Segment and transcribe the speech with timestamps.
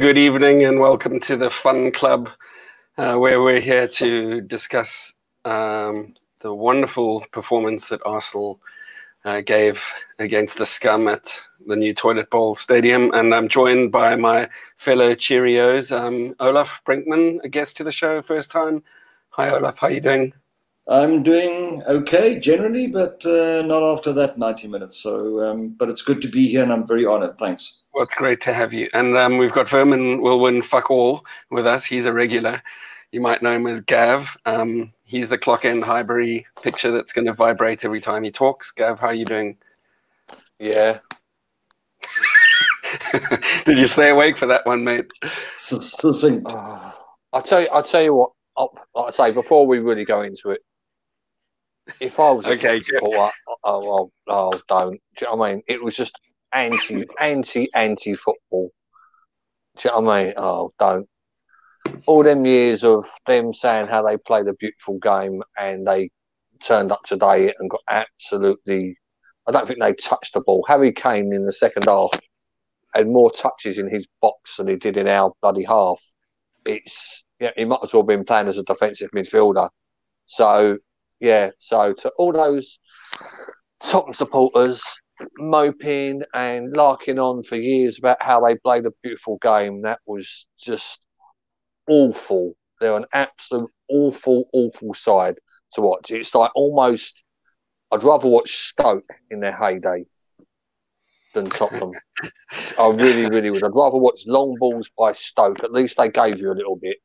[0.00, 2.30] Good evening, and welcome to the Fun Club,
[2.96, 5.12] uh, where we're here to discuss
[5.44, 8.58] um, the wonderful performance that Arsenal
[9.26, 9.84] uh, gave
[10.18, 13.12] against the scum at the new Toilet Bowl Stadium.
[13.12, 14.48] And I'm joined by my
[14.78, 18.82] fellow Cheerios, um, Olaf Brinkman, a guest to the show, first time.
[19.30, 19.78] Hi, Olaf.
[19.78, 20.32] How are you doing?
[20.88, 25.02] I'm doing okay generally, but uh, not after that 90 minutes.
[25.02, 27.36] So, um, but it's good to be here, and I'm very honoured.
[27.36, 27.81] Thanks.
[27.92, 28.88] Well, it's great to have you.
[28.94, 31.84] And um, we've got Vermin will win fuck all with us.
[31.84, 32.62] He's a regular.
[33.10, 34.34] You might know him as Gav.
[34.46, 38.70] Um, he's the clock end Highbury picture that's going to vibrate every time he talks.
[38.70, 39.58] Gav, how are you doing?
[40.58, 41.00] Yeah.
[43.64, 45.10] Did you stay awake for that one, mate?
[45.56, 46.50] Succinct.
[46.54, 46.94] Oh,
[47.34, 47.68] I'll tell you.
[47.68, 48.30] I'll tell you what.
[48.56, 50.62] I'll, like I say before we really go into it,
[52.00, 54.92] if I was Okay, a supporter, oh, oh, oh, don't.
[54.92, 55.62] Do you know what I mean?
[55.66, 56.18] It was just
[56.52, 58.70] anti, anti, anti football.
[59.76, 60.34] Do you know what I mean?
[60.36, 61.08] Oh, don't.
[62.06, 66.10] All them years of them saying how they played a beautiful game and they
[66.62, 68.96] turned up today and got absolutely.
[69.46, 70.64] I don't think they touched the ball.
[70.68, 72.10] Harry Kane in the second half
[72.94, 76.02] had more touches in his box than he did in our bloody half.
[76.66, 79.68] It's yeah, he might as well have been playing as a defensive midfielder.
[80.26, 80.78] So
[81.18, 82.78] yeah, so to all those
[83.80, 84.82] Tottenham supporters
[85.38, 90.46] moping and larking on for years about how they played a beautiful game, that was
[90.60, 91.04] just
[91.88, 92.54] awful.
[92.80, 95.36] They're an absolute awful, awful side
[95.74, 96.10] to watch.
[96.10, 97.22] It's like almost
[97.92, 100.06] I'd rather watch Stoke in their heyday
[101.34, 101.92] than Tottenham.
[102.78, 103.62] I really, really would.
[103.62, 105.62] I'd rather watch long balls by Stoke.
[105.62, 106.96] At least they gave you a little bit.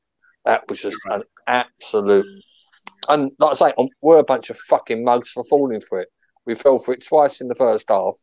[0.45, 2.25] That was just an absolute.
[3.09, 6.09] And like I say, um, we're a bunch of fucking mugs for falling for it.
[6.47, 8.17] We fell for it twice in the first half.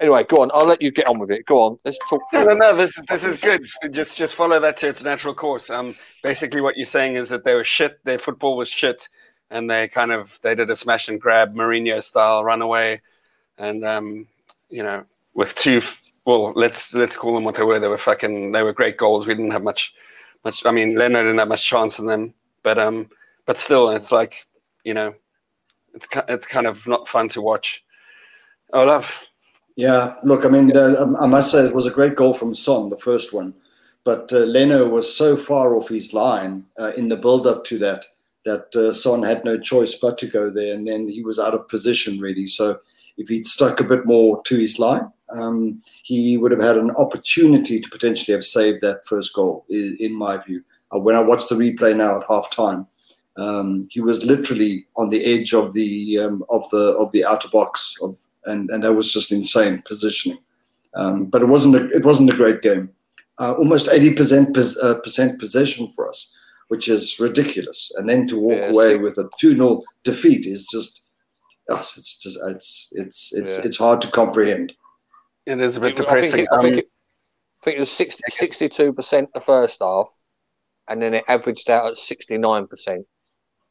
[0.00, 0.50] Anyway, go on.
[0.54, 1.44] I'll let you get on with it.
[1.44, 1.76] Go on.
[1.84, 2.22] Let's talk.
[2.32, 2.74] No, no, no.
[2.74, 3.66] This this is good.
[3.90, 5.68] Just just follow that to its natural course.
[5.68, 8.02] Um, basically, what you're saying is that they were shit.
[8.04, 9.08] Their football was shit,
[9.50, 13.02] and they kind of they did a smash and grab Mourinho style runaway,
[13.58, 14.26] and um,
[14.70, 15.04] you know,
[15.34, 15.82] with two.
[16.24, 17.78] Well, let's let's call them what they were.
[17.78, 18.52] They were fucking.
[18.52, 19.26] They were great goals.
[19.26, 19.94] We didn't have much,
[20.44, 20.64] much.
[20.64, 22.32] I mean, Leno didn't have much chance in them,
[22.62, 23.10] but um,
[23.44, 24.46] but still, it's like
[24.82, 25.14] you know,
[25.94, 27.84] it's it's kind of not fun to watch.
[28.72, 29.26] Olaf.
[29.76, 32.54] Yeah, look, I mean, the, um, I must say it was a great goal from
[32.54, 33.54] Son, the first one,
[34.04, 38.04] but uh, Leno was so far off his line uh, in the build-up to that
[38.44, 41.54] that uh, Son had no choice but to go there, and then he was out
[41.54, 42.46] of position really.
[42.46, 42.80] So
[43.16, 46.90] if he'd stuck a bit more to his line, um, he would have had an
[46.92, 50.62] opportunity to potentially have saved that first goal, in, in my view.
[50.94, 52.86] Uh, when I watched the replay now at half time,
[53.36, 57.48] um, he was literally on the edge of the um, of the of the outer
[57.48, 60.38] box, of, and and that was just insane positioning.
[60.94, 62.90] Um, but it wasn't a, it wasn't a great game.
[63.38, 66.36] Uh, almost eighty percent uh, percent possession for us,
[66.68, 67.90] which is ridiculous.
[67.96, 71.02] And then to walk Yeah, away with a two 0 defeat is just
[71.68, 73.64] it's just it's it's it's Yeah.
[73.64, 74.72] it's hard to comprehend.
[75.46, 76.40] It is a bit It was- I think depressing.
[76.40, 76.90] it, I think it,
[77.62, 80.10] I think it was 60, 62% the first half,
[80.88, 83.04] and then it averaged out at 69%.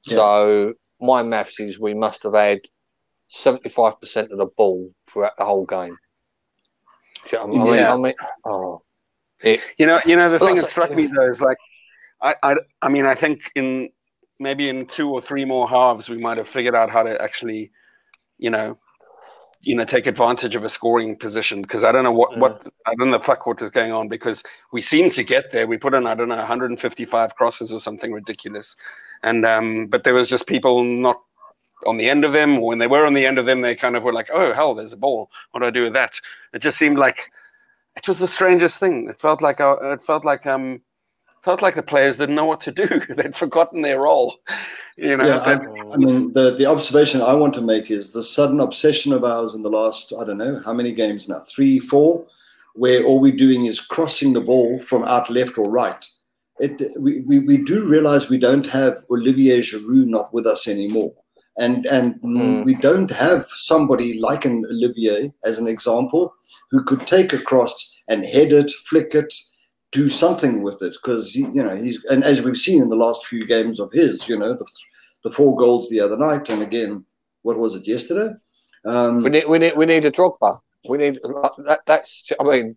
[0.06, 0.16] Yeah.
[0.16, 2.62] So my maths is we must have had
[3.32, 5.98] 75% of the ball throughout the whole game.
[7.32, 7.74] You know I mean?
[7.76, 7.94] Yeah.
[7.94, 8.14] I mean,
[8.46, 8.82] oh,
[9.42, 11.58] it, You know, you know the thing that struck me though is like,
[12.22, 13.90] I, I, I mean, I think in
[14.40, 17.72] maybe in two or three more halves we might have figured out how to actually,
[18.38, 18.78] you know,
[19.62, 22.96] you know, take advantage of a scoring position because I don't know what what I
[22.96, 25.68] don't know the fuck what is going on because we seem to get there.
[25.68, 28.76] We put in I don't know 155 crosses or something ridiculous,
[29.24, 31.22] and um, but there was just people not
[31.86, 32.60] on the end of them.
[32.60, 34.54] Or when they were on the end of them, they kind of were like, oh
[34.54, 35.30] hell, there's a ball.
[35.52, 36.20] What do I do with that?
[36.54, 37.32] It just seemed like
[37.98, 39.10] it was the strangest thing.
[39.10, 40.82] It felt like uh, it felt like um
[41.44, 42.88] felt like the players didn't know what to do.
[43.10, 44.36] They'd forgotten their role.
[44.98, 45.62] You know, Yeah, that-
[45.94, 49.56] I mean, the, the observation I want to make is the sudden obsession of ours
[49.56, 51.42] in the last, I don't know, how many games now?
[51.48, 52.26] Three, four,
[52.76, 56.06] where all we're doing is crossing the ball from out left or right.
[56.60, 61.14] It, we, we, we do realize we don't have Olivier Giroud not with us anymore.
[61.58, 62.64] And, and Mm.
[62.66, 66.34] we don't have somebody like an Olivier, as an example,
[66.72, 69.34] who could take a cross and head it, flick it,
[69.92, 73.26] do something with it because you know he's and as we've seen in the last
[73.26, 74.66] few games of his, you know the,
[75.24, 77.06] the four goals the other night and again,
[77.42, 78.34] what was it yesterday?
[78.86, 80.60] Um, we need we need we need a Drogba.
[80.88, 81.80] We need that.
[81.86, 82.76] That's I mean,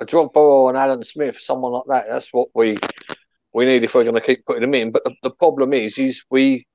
[0.00, 2.06] a Drogba or an Alan Smith, someone like that.
[2.08, 2.76] That's what we
[3.52, 4.92] we need if we're going to keep putting them in.
[4.92, 6.66] But the, the problem is, is we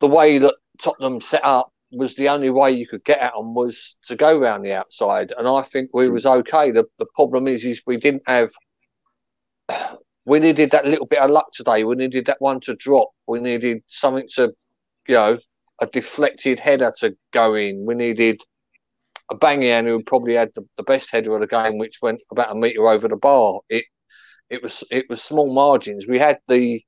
[0.00, 3.54] the way that Tottenham set up was the only way you could get at them
[3.54, 6.12] was to go round the outside, and I think we hmm.
[6.12, 6.70] was okay.
[6.70, 8.50] The the problem is, is we didn't have
[10.28, 11.84] we needed that little bit of luck today.
[11.84, 13.08] We needed that one to drop.
[13.26, 14.52] We needed something to,
[15.06, 15.38] you know,
[15.80, 17.86] a deflected header to go in.
[17.86, 18.42] We needed
[19.32, 22.54] Aubameyang who probably had the, the best header of the game, which went about a
[22.54, 23.60] metre over the bar.
[23.70, 23.86] It
[24.50, 26.06] it was it was small margins.
[26.06, 26.82] We had the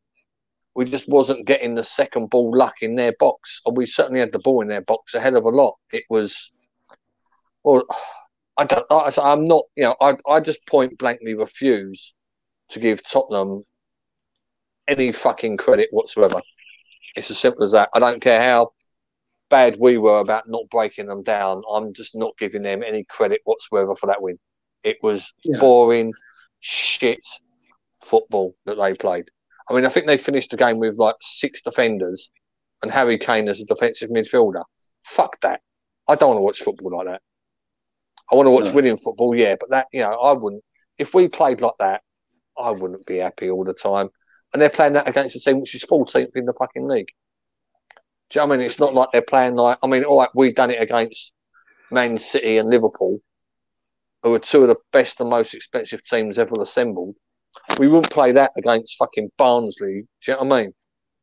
[0.80, 4.32] we just wasn't getting the second ball luck in their box, and we certainly had
[4.32, 5.76] the ball in their box a hell of a lot.
[5.92, 6.52] It was,
[7.62, 7.82] well,
[8.56, 8.86] I don't.
[8.90, 9.64] I, I'm not.
[9.76, 12.14] You know, I I just point blankly refuse
[12.70, 13.60] to give Tottenham
[14.88, 16.40] any fucking credit whatsoever.
[17.14, 17.90] It's as simple as that.
[17.92, 18.72] I don't care how
[19.50, 21.60] bad we were about not breaking them down.
[21.70, 24.38] I'm just not giving them any credit whatsoever for that win.
[24.82, 25.60] It was yeah.
[25.60, 26.14] boring,
[26.60, 27.20] shit
[28.00, 29.26] football that they played.
[29.68, 32.30] I mean, I think they finished the game with like six defenders
[32.82, 34.64] and Harry Kane as a defensive midfielder.
[35.04, 35.60] Fuck that.
[36.08, 37.22] I don't want to watch football like that.
[38.30, 38.72] I want to watch no.
[38.72, 40.62] winning football, yeah, but that, you know, I wouldn't.
[40.98, 42.02] If we played like that,
[42.58, 44.08] I wouldn't be happy all the time.
[44.52, 47.08] And they're playing that against a team which is 14th in the fucking league.
[48.30, 48.66] Do you know I mean?
[48.66, 51.32] It's not like they're playing like, I mean, all right, we've done it against
[51.90, 53.20] Man City and Liverpool,
[54.22, 57.16] who are two of the best and most expensive teams ever assembled.
[57.78, 60.02] We wouldn't play that against fucking Barnsley.
[60.22, 60.72] Do you know what I mean?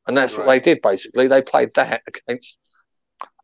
[0.08, 0.46] And that's right.
[0.46, 1.28] what they did basically.
[1.28, 2.58] They played that against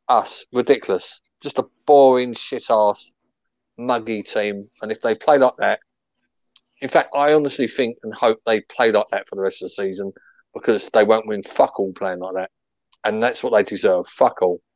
[0.08, 0.46] us.
[0.52, 1.22] Ridiculous.
[1.42, 3.12] Just a boring, shit ass,
[3.78, 4.70] muggy team.
[4.82, 5.80] And if they play like that,
[6.82, 9.68] in fact, I honestly think and hope they play like that for the rest of
[9.68, 10.12] the season
[10.54, 12.52] because they won't win fuck all playing like that.
[13.04, 14.08] And that's what they deserve.
[14.08, 14.62] Fuck all.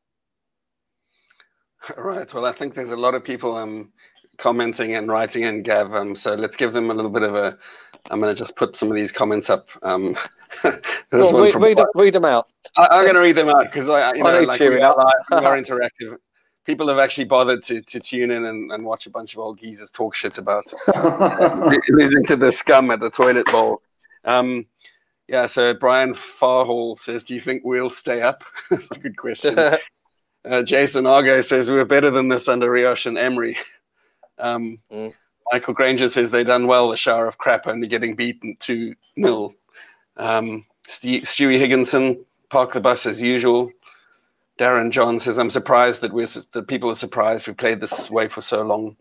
[1.98, 2.34] Right.
[2.34, 3.94] Well, I think there's a lot of people um,
[4.38, 5.94] commenting and writing in, Gav.
[5.94, 7.58] Um, so let's give them a little bit of a
[8.10, 9.70] I'm going to just put some of these comments up.
[9.84, 10.16] Um,
[11.12, 12.48] well, read, read, read, them out.
[12.78, 15.38] I, am going to read them out because I, you know, like we are, we
[15.38, 16.18] are interactive.
[16.66, 19.60] People have actually bothered to, to tune in and, and watch a bunch of old
[19.60, 20.66] geezers talk shit about
[21.90, 23.82] losing to the scum at the toilet bowl.
[24.26, 24.66] Um,
[25.28, 29.58] yeah, so Brian Farhall says, "Do you think we'll stay up?" That's a good question.
[29.60, 33.58] uh, Jason Argo says, "We were better than this under Rioch and Emery."
[34.38, 35.14] Um, mm.
[35.52, 39.54] Michael Granger says they done well, a shower of crap, only getting beaten 2 0.
[40.18, 43.72] Um, Stewie Higginson, park the bus as usual.
[44.60, 48.28] Darren John says, I'm surprised that, we're, that people are surprised we played this way
[48.28, 48.98] for so long.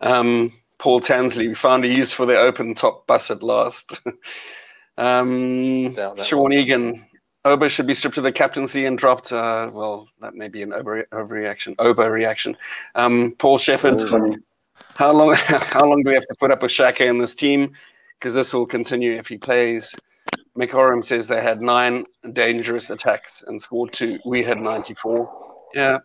[0.00, 4.00] Um, Paul Tansley, we found a use for the open top bus at last.
[4.98, 7.06] um, Sean Egan,
[7.44, 9.30] Oba should be stripped of the captaincy and dropped.
[9.30, 11.76] Uh, well, that may be an over, overreaction.
[11.76, 12.56] Overreaction.
[12.96, 13.98] Um, Paul Shepard,
[14.96, 15.34] how long?
[15.36, 17.72] How long do we have to put up with Xhaka in this team?
[18.18, 19.94] Because this will continue if he plays.
[20.56, 24.18] Mick Oram says they had nine dangerous attacks and scored two.
[24.24, 25.68] We had 94.
[25.74, 25.98] Yeah.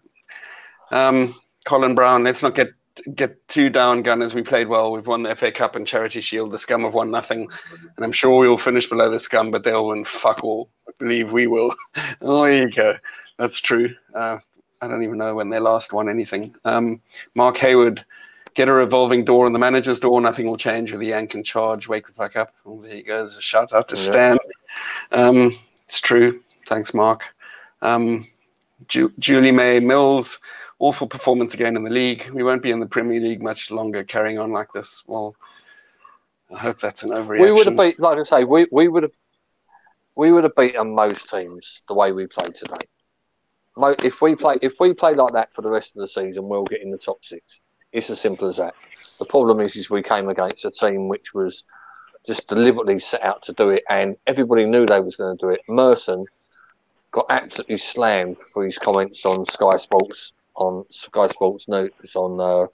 [0.91, 2.69] Um, Colin Brown, let's not get
[3.15, 4.33] get too down, Gunners.
[4.33, 4.91] We played well.
[4.91, 6.51] We've won the FA Cup and Charity Shield.
[6.51, 7.47] The Scum have won nothing.
[7.95, 10.69] And I'm sure we will finish below the Scum, but they'll win fuck all.
[10.87, 11.73] I believe we will.
[12.21, 12.95] oh, there you go.
[13.37, 13.95] That's true.
[14.13, 14.39] Uh,
[14.81, 16.55] I don't even know when they last won anything.
[16.65, 17.01] Um,
[17.35, 18.03] Mark Hayward,
[18.53, 20.19] get a revolving door on the manager's door.
[20.21, 21.87] Nothing will change with the yank in charge.
[21.87, 22.53] Wake the fuck up.
[22.65, 23.17] Oh, there you go.
[23.19, 24.01] There's a shout out to yeah.
[24.01, 24.37] Stan.
[25.11, 26.41] Um, it's true.
[26.67, 27.35] Thanks, Mark.
[27.81, 28.27] Um,
[28.87, 30.39] Ju- Julie May Mills,
[30.79, 32.29] awful performance again in the league.
[32.31, 35.03] We won't be in the Premier League much longer carrying on like this.
[35.07, 35.35] Well,
[36.53, 37.41] I hope that's an overreaction.
[37.41, 39.13] We would have beat, like I say, we, we would have
[40.15, 42.75] we would have beaten most teams the way we played today.
[44.03, 46.65] If we play if we play like that for the rest of the season, we'll
[46.65, 47.61] get in the top six.
[47.91, 48.73] It's as simple as that.
[49.19, 51.63] The problem is, is we came against a team which was
[52.25, 55.49] just deliberately set out to do it, and everybody knew they was going to do
[55.49, 55.61] it.
[55.67, 56.25] Merson
[57.11, 62.67] got absolutely slammed for his comments on Sky Sports on Sky Sports News on uh,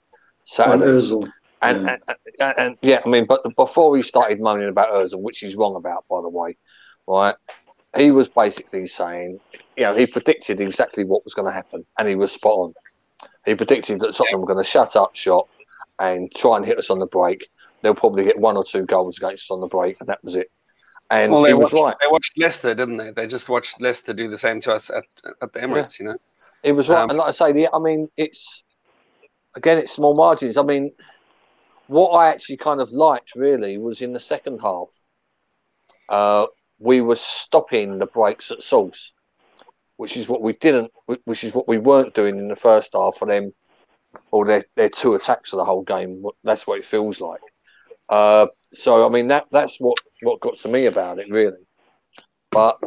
[0.44, 0.84] Saturday.
[0.84, 1.96] On and, yeah.
[1.96, 5.56] And, and, and, yeah, I mean, but before he started moaning about Özil, which he's
[5.56, 6.56] wrong about, by the way,
[7.06, 7.34] right?
[7.96, 9.40] He was basically saying,
[9.76, 12.74] you know, he predicted exactly what was going to happen, and he was spot on.
[13.48, 15.48] He predicted that Tottenham were going to shut up shop
[15.98, 17.48] and try and hit us on the break.
[17.80, 20.34] They'll probably get one or two goals against us on the break, and that was
[20.34, 20.50] it.
[21.10, 21.94] And well, they watched, right.
[21.98, 23.10] they watched Leicester, didn't they?
[23.10, 25.04] They just watched Leicester do the same to us at,
[25.40, 26.04] at the Emirates, yeah.
[26.04, 26.18] you know.
[26.62, 28.64] It was right, um, and like I say, the, I mean, it's
[29.56, 30.58] again, it's small margins.
[30.58, 30.90] I mean,
[31.86, 34.90] what I actually kind of liked really was in the second half,
[36.10, 36.46] uh,
[36.78, 39.14] we were stopping the breaks at source
[39.98, 40.90] which is what we didn't,
[41.24, 43.52] which is what we weren't doing in the first half for them,
[44.30, 46.24] or their their two attacks of the whole game.
[46.44, 47.40] That's what it feels like.
[48.08, 51.66] Uh, so I mean that that's what what got to me about it really,
[52.50, 52.78] but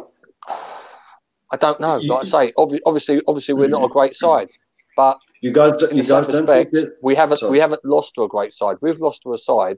[1.52, 1.98] I don't know.
[1.98, 4.48] Like I say, obviously, obviously we're not a great side,
[4.96, 7.52] but you guys, you guys don't respect, we haven't sorry.
[7.52, 8.76] we haven't lost to a great side.
[8.80, 9.76] We've lost to a side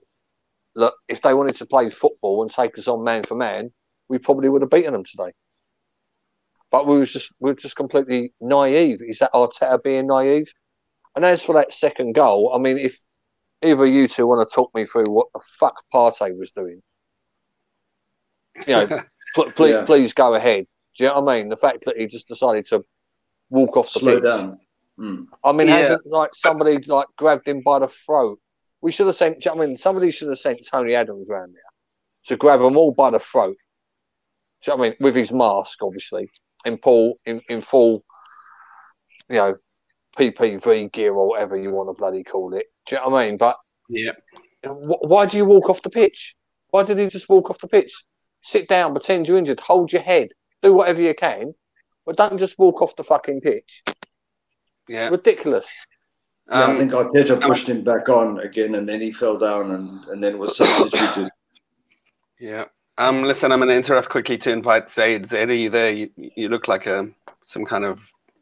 [0.77, 3.73] that if they wanted to play football and take us on man for man,
[4.09, 5.33] we probably would have beaten them today.
[6.75, 8.99] But we was just we were just completely naive.
[9.01, 10.53] Is that Arteta being naive?
[11.15, 12.99] And as for that second goal, I mean, if
[13.63, 16.83] either you two want to talk me through what the fuck Partey was doing,
[18.67, 18.87] you know,
[19.37, 19.85] pl- please, Yeah.
[19.85, 20.67] please go ahead.
[20.97, 21.49] Do you know what I mean?
[21.49, 22.85] The fact that he just decided to
[23.51, 24.25] walk off the Slow pitch.
[24.25, 24.59] down.
[24.99, 25.27] Mm.
[25.45, 25.77] I mean, Yeah.
[25.79, 28.41] hasn't like somebody like grabbed him by the throat?
[28.81, 29.47] We should have sent.
[29.47, 31.63] I mean, somebody should have sent Tony Adams round there
[32.27, 33.57] to grab them all by the throat.
[34.63, 34.97] Do you know what I mean?
[34.99, 36.29] With his mask, obviously,
[36.65, 38.05] in full, in, in full,
[39.29, 39.57] you know,
[40.17, 42.67] PPE gear or whatever you want to bloody call it.
[42.87, 43.37] Do you know what I mean?
[43.37, 43.57] But
[43.89, 44.13] Yeah.
[44.63, 46.37] why do you walk off the pitch?
[46.71, 47.93] Why did he just walk off the pitch?
[48.43, 50.29] Sit down, pretend you're injured, hold your head,
[50.63, 51.55] do whatever you can,
[52.07, 53.83] but don't just walk off the fucking pitch.
[54.89, 55.09] Yeah.
[55.09, 55.67] Ridiculous.
[56.49, 59.71] Yeah, I Um, think Arteta pushed him back on again, and then he fell down,
[59.71, 61.31] and, and then was substituted.
[62.39, 62.67] Yeah.
[62.99, 65.27] Um, listen, I'm going to interrupt quickly to invite Zaid.
[65.27, 65.91] Zaid, are you there?
[65.91, 67.09] You, you look like a
[67.45, 68.01] some kind of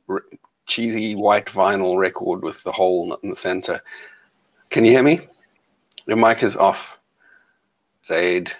[0.09, 0.25] r-
[0.67, 3.81] cheesy white vinyl record with the hole in the center.
[4.71, 5.21] Can you hear me?
[6.07, 6.99] Your mic is off.
[8.05, 8.53] Zaid.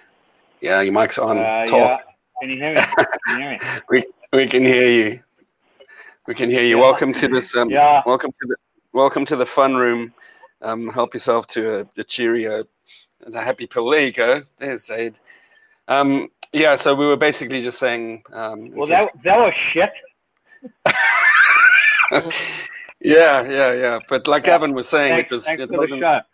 [0.61, 1.37] Yeah, your mic's on.
[1.37, 1.77] Uh, Talk.
[1.77, 1.97] yeah.
[2.41, 2.81] Can you hear me?
[3.27, 3.59] Can you hear
[3.91, 4.03] me?
[4.33, 5.19] We can hear you.
[6.25, 6.77] We can hear you.
[6.77, 6.81] Yeah.
[6.81, 7.55] Welcome to this.
[7.55, 8.01] Um, Yeah.
[8.03, 8.55] Welcome to the
[8.93, 10.11] welcome to the fun room.
[10.63, 12.63] Um, help yourself to a, a Cheerio,
[13.31, 13.87] a happy pill.
[13.91, 14.41] There you go.
[14.57, 15.19] There's Zaid.
[15.87, 16.75] Um, yeah.
[16.75, 18.23] So we were basically just saying.
[18.31, 19.91] Um, Well, that that was shit.
[23.01, 23.99] yeah, yeah, yeah.
[24.07, 24.53] But like Yeah.
[24.53, 25.45] Gavin was saying, Thanks, it was.
[25.45, 26.25] thanks It for the shot.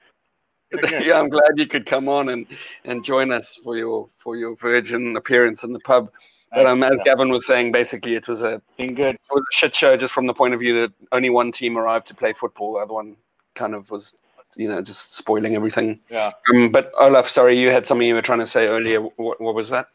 [1.03, 2.45] Yeah, I'm glad you could come on and,
[2.85, 6.11] and join us for your for your virgin appearance in the pub.
[6.53, 9.15] But um, as Gavin was saying, basically it was a Been good.
[9.15, 11.77] it was a shit show just from the point of view that only one team
[11.77, 12.73] arrived to play football.
[12.73, 13.15] The other one
[13.55, 14.17] kind of was,
[14.55, 15.99] you know, just spoiling everything.
[16.09, 16.31] Yeah.
[16.53, 19.01] Um, but Olaf, sorry, you had something you were trying to say earlier.
[19.01, 19.87] What, what was that?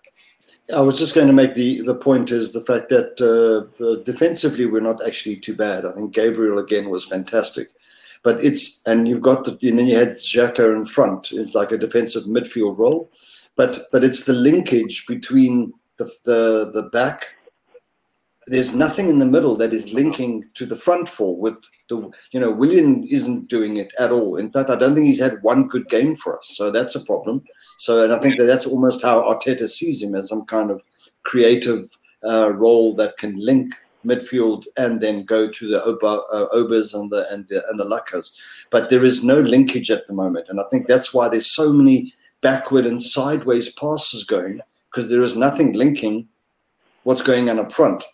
[0.75, 4.02] I was just going to make the, the point is the fact that uh, uh,
[4.02, 5.84] defensively we're not actually too bad.
[5.84, 7.68] I think Gabriel again was fantastic,
[8.23, 11.32] but it's and you've got the and then you had Xhaka in front.
[11.32, 13.11] It's like a defensive midfield role,
[13.56, 17.26] but but it's the linkage between the the, the back.
[18.46, 21.36] There's nothing in the middle that is linking to the front four.
[21.36, 21.56] With
[21.88, 24.36] the you know Willian isn't doing it at all.
[24.36, 27.04] In fact, I don't think he's had one good game for us, so that's a
[27.04, 27.42] problem.
[27.78, 30.82] So, and I think that that's almost how Arteta sees him as some kind of
[31.24, 31.88] creative
[32.24, 33.74] uh, role that can link
[34.04, 37.84] midfield and then go to the Oba, uh, Obers and the and the and the
[37.84, 38.32] Lakas.
[38.70, 41.72] But there is no linkage at the moment, and I think that's why there's so
[41.72, 44.60] many backward and sideways passes going
[44.90, 46.28] because there is nothing linking
[47.04, 48.04] what's going on up front.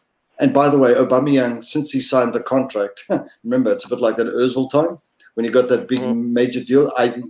[0.40, 3.04] And by the way, Aubameyang, since he signed the contract,
[3.44, 4.98] remember it's a bit like that Özil time
[5.34, 6.90] when he got that big major deal.
[6.98, 7.22] I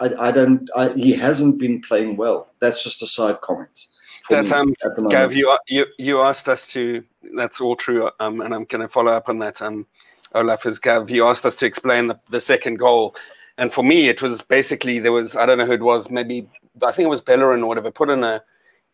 [0.00, 0.68] I, I don't.
[0.76, 2.48] I, he hasn't been playing well.
[2.58, 3.86] That's just a side comment.
[4.28, 5.12] That's um, at the moment.
[5.12, 7.04] Gav, you you you asked us to.
[7.36, 8.10] That's all true.
[8.18, 9.60] Um, and I'm going to follow up on that.
[9.60, 9.86] Um,
[10.34, 11.10] Olaf is Gav.
[11.10, 13.14] You asked us to explain the, the second goal,
[13.58, 16.10] and for me, it was basically there was I don't know who it was.
[16.10, 16.48] Maybe
[16.82, 17.90] I think it was Bellerin or whatever.
[17.90, 18.42] Put in a,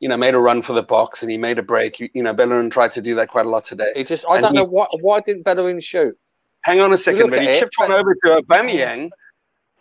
[0.01, 2.01] you know, made a run for the box and he made a break.
[2.01, 3.93] You, you know, Bellerin tried to do that quite a lot today.
[3.97, 4.87] He just, I And don't he- know why.
[5.01, 6.17] Why didn't Bellerin shoot?
[6.63, 9.11] Hang on a second, but he it, chipped one over to Aubameyang.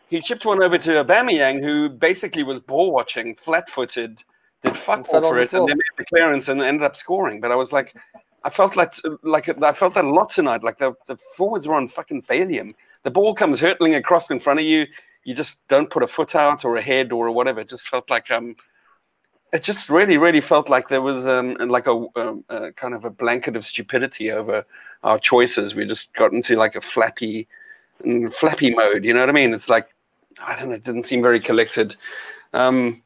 [0.10, 4.24] He chipped one over to Aubameyang, who basically was ball watching, flat-footed,
[4.62, 5.62] did fuck all for it, floor.
[5.62, 7.42] and then made the clearance and ended up scoring.
[7.42, 7.96] But I was like,
[8.44, 8.94] I felt like
[9.24, 10.64] like I felt that a lot tonight.
[10.64, 12.74] Like the, the forwards were on fucking Valium.
[13.02, 14.86] The ball comes hurtling across in front of you.
[15.24, 17.62] You just don't put a foot out or a head or whatever.
[17.62, 18.56] It just felt like um,
[19.56, 23.06] it just really, really felt like there was um, like a, um, a kind of
[23.06, 24.64] a blanket of stupidity over
[25.04, 25.76] our choices.
[25.76, 27.48] We just got into like a flappy,
[28.06, 29.06] mm, flappy mode.
[29.06, 29.54] You know what I mean?
[29.54, 29.96] It's like
[30.46, 30.76] I don't know.
[30.76, 31.96] It didn't seem very collected.
[32.54, 33.02] Um,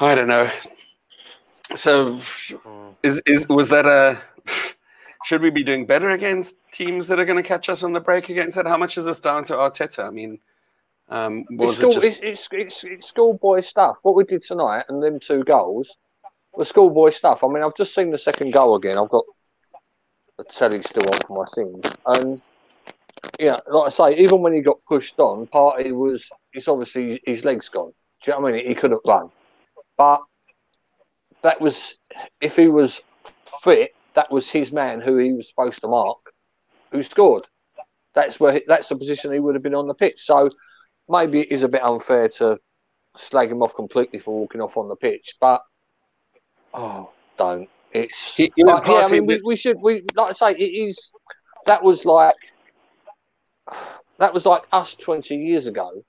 [0.00, 0.48] I don't know.
[1.74, 2.20] So,
[3.02, 4.20] is is was that a?
[5.24, 8.00] Should we be doing better against teams that are going to catch us on the
[8.00, 8.66] break against that?
[8.66, 10.06] How much is this down to Arteta?
[10.06, 10.38] I mean,
[11.08, 13.96] um, It's, school, it just it's, it's, it's, schoolboy stuff.
[14.02, 15.96] What we did tonight and them two goals
[16.54, 17.44] were schoolboy stuff.
[17.44, 18.98] I mean, I've just seen the second goal again.
[18.98, 19.24] I've got
[20.38, 21.96] the telly still on for my things.
[22.06, 22.42] And,
[23.38, 27.44] yeah, like I say, even when he got pushed on, Partey was, it's obviously his
[27.44, 27.92] legs gone.
[28.22, 28.66] Do you know what I mean?
[28.66, 29.30] He couldn't run.
[29.96, 30.22] But
[31.42, 31.96] that was,
[32.40, 33.00] if he was
[33.62, 36.18] fit, that was his man who he was supposed to mark,
[36.90, 37.46] who scored.
[38.14, 40.22] That's where that's the position he would have been on the pitch.
[40.22, 40.48] So
[41.08, 42.58] maybe it is a bit unfair to
[43.16, 45.62] slag him off completely for walking off on the pitch, but
[46.74, 47.68] oh, don't.
[47.92, 49.06] It's you know, but, yeah.
[49.06, 51.12] I mean, we, we should we like I say it is.
[51.66, 52.34] That was like
[54.18, 56.04] that was like us twenty years ago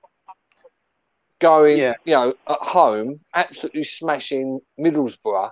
[1.39, 1.93] going, Yeah.
[2.05, 5.51] you know, at home, absolutely smashing Middlesbrough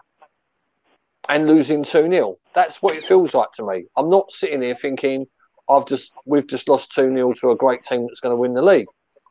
[1.30, 2.38] and losing 2 0.
[2.54, 3.86] That's what it feels like to me.
[3.96, 5.25] I'm not sitting here thinking
[5.70, 8.54] I've just we've just lost 2 0 to a great team that's going to win
[8.54, 8.88] the league.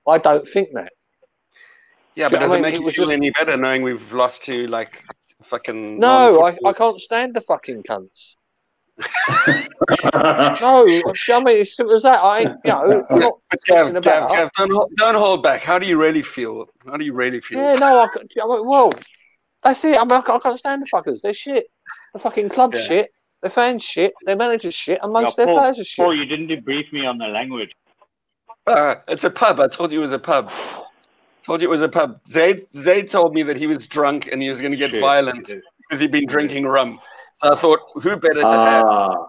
[0.07, 0.93] I don't think that.
[2.15, 3.83] Yeah, Do but does what I it make It you feel just- any better knowing
[3.83, 5.03] we've lost to like
[5.43, 8.37] fucking No, I, I can't stand the fucking cunts.
[10.61, 12.21] No, I mean, it's simple as that.
[12.23, 15.43] I, ain't- you know, I'm not But Gav, Gav, about- Gav, don't hold, don't hold
[15.43, 15.63] back.
[15.63, 16.67] How do you really feel?
[16.87, 17.59] How do you really feel?
[17.59, 18.93] Yeah, no, I, c- I mean, well,
[19.63, 19.97] that's it.
[19.97, 21.21] I, mean, I, ca- I can't stand the fuckers.
[21.23, 21.67] They're shit.
[22.13, 22.81] The fucking club Yeah.
[22.83, 23.11] shit.
[23.43, 24.15] Their fans shit.
[24.25, 26.05] Their manager's shit, and most Yeah, their Paul- players are shit.
[26.05, 27.73] Paul, you didn't debrief me on the language.
[28.67, 29.61] Uh, it's a pub.
[29.61, 30.51] I told you it was a pub.
[31.43, 32.21] Told you it was a pub.
[32.27, 35.01] Zay Zayd told me that he was drunk and he was going to get Shit.
[35.01, 36.99] violent because he'd been drinking rum.
[37.35, 38.87] So I thought, who better to have?
[38.89, 39.27] ah,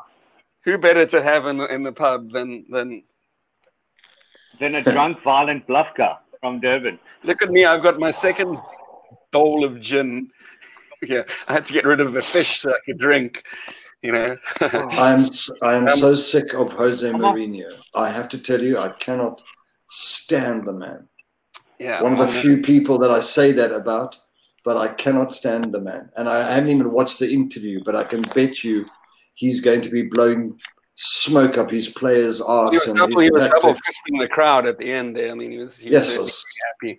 [0.63, 3.03] Who better to have in the, in the pub than than?
[4.59, 6.97] Then a drunk, violent Bluffka from Durban.
[7.23, 7.65] Look at me.
[7.65, 8.57] I've got my second
[9.31, 10.29] bowl of gin.
[11.05, 13.43] Yeah, I had to get rid of the fish so I could drink.
[14.05, 14.37] You know.
[15.07, 17.21] I'm s- I'm Um, so sick of Jose Come.
[17.21, 17.69] Mourinho.
[17.93, 19.41] I have to tell you, I cannot
[19.89, 21.01] stand the man.
[21.79, 22.01] yeah.
[22.01, 24.11] One of the few people that I say that about,
[24.67, 26.03] but I cannot stand the man.
[26.17, 28.85] And I haven't even watched the interview, but I can bet you
[29.41, 30.43] he's going to be blowing
[30.95, 34.27] smoke up his players' He arse was and double, his he was double fisting the
[34.37, 35.31] crowd at the end there.
[35.31, 36.17] I mean, he was, he Yes.
[36.17, 36.93] was certainly happy.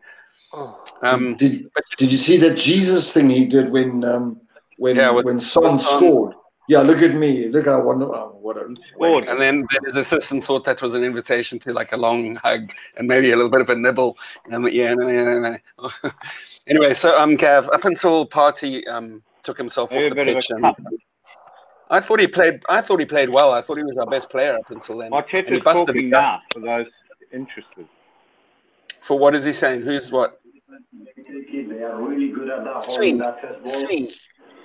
[0.52, 0.68] Oh.
[1.02, 4.40] Um, did, but- did you see that Jesus thing he did when um,
[4.78, 5.98] when Yeah, when with Son Son.
[5.98, 6.34] scored?
[6.68, 7.48] Yeah, look at me.
[7.48, 8.14] Look how wonderful.
[8.14, 11.96] Oh, what a and then his assistant thought that was an invitation to like a
[11.96, 14.18] long hug and maybe a little bit of a nibble.
[14.50, 15.56] And yeah, no, no, no,
[16.02, 16.10] no.
[16.66, 20.66] anyway, so um, Gav, up until Partey um took himself Maybe off the pitch, and.
[21.88, 22.62] I thought he played.
[22.68, 23.52] I thought he played well.
[23.52, 25.12] I thought he was our best player up until then.
[25.12, 26.20] And he busted talking it up.
[26.20, 26.86] now for those
[27.32, 27.86] interested.
[29.02, 29.82] For what is he saying?
[29.82, 30.40] Who's what?
[31.16, 33.18] They are really good at that Swing.
[33.18, 33.86] holding that first ball.
[33.86, 34.08] Swing.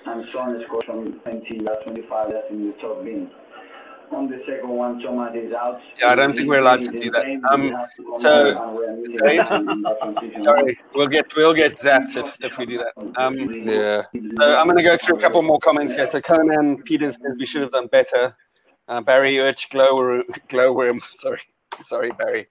[0.06, 3.30] And Son scored from 20, uh, 25 that's in the top bin.
[4.12, 5.80] On the second one, Thomas is out.
[6.02, 7.26] Yeah, I don't think we're allowed to do that.
[7.50, 7.74] Um,
[8.18, 9.48] so, Zayd-
[10.44, 12.92] Sorry, we'll get we'll get zapped if, if we do that.
[13.16, 14.02] Um, Yeah.
[14.38, 16.08] So I'm going to go through a couple more comments here.
[16.08, 18.36] So Conan Peters says we should have done better.
[18.90, 21.40] Uh, Barry Urch Glowworm, Glowworm, sorry,
[21.82, 22.48] sorry Barry,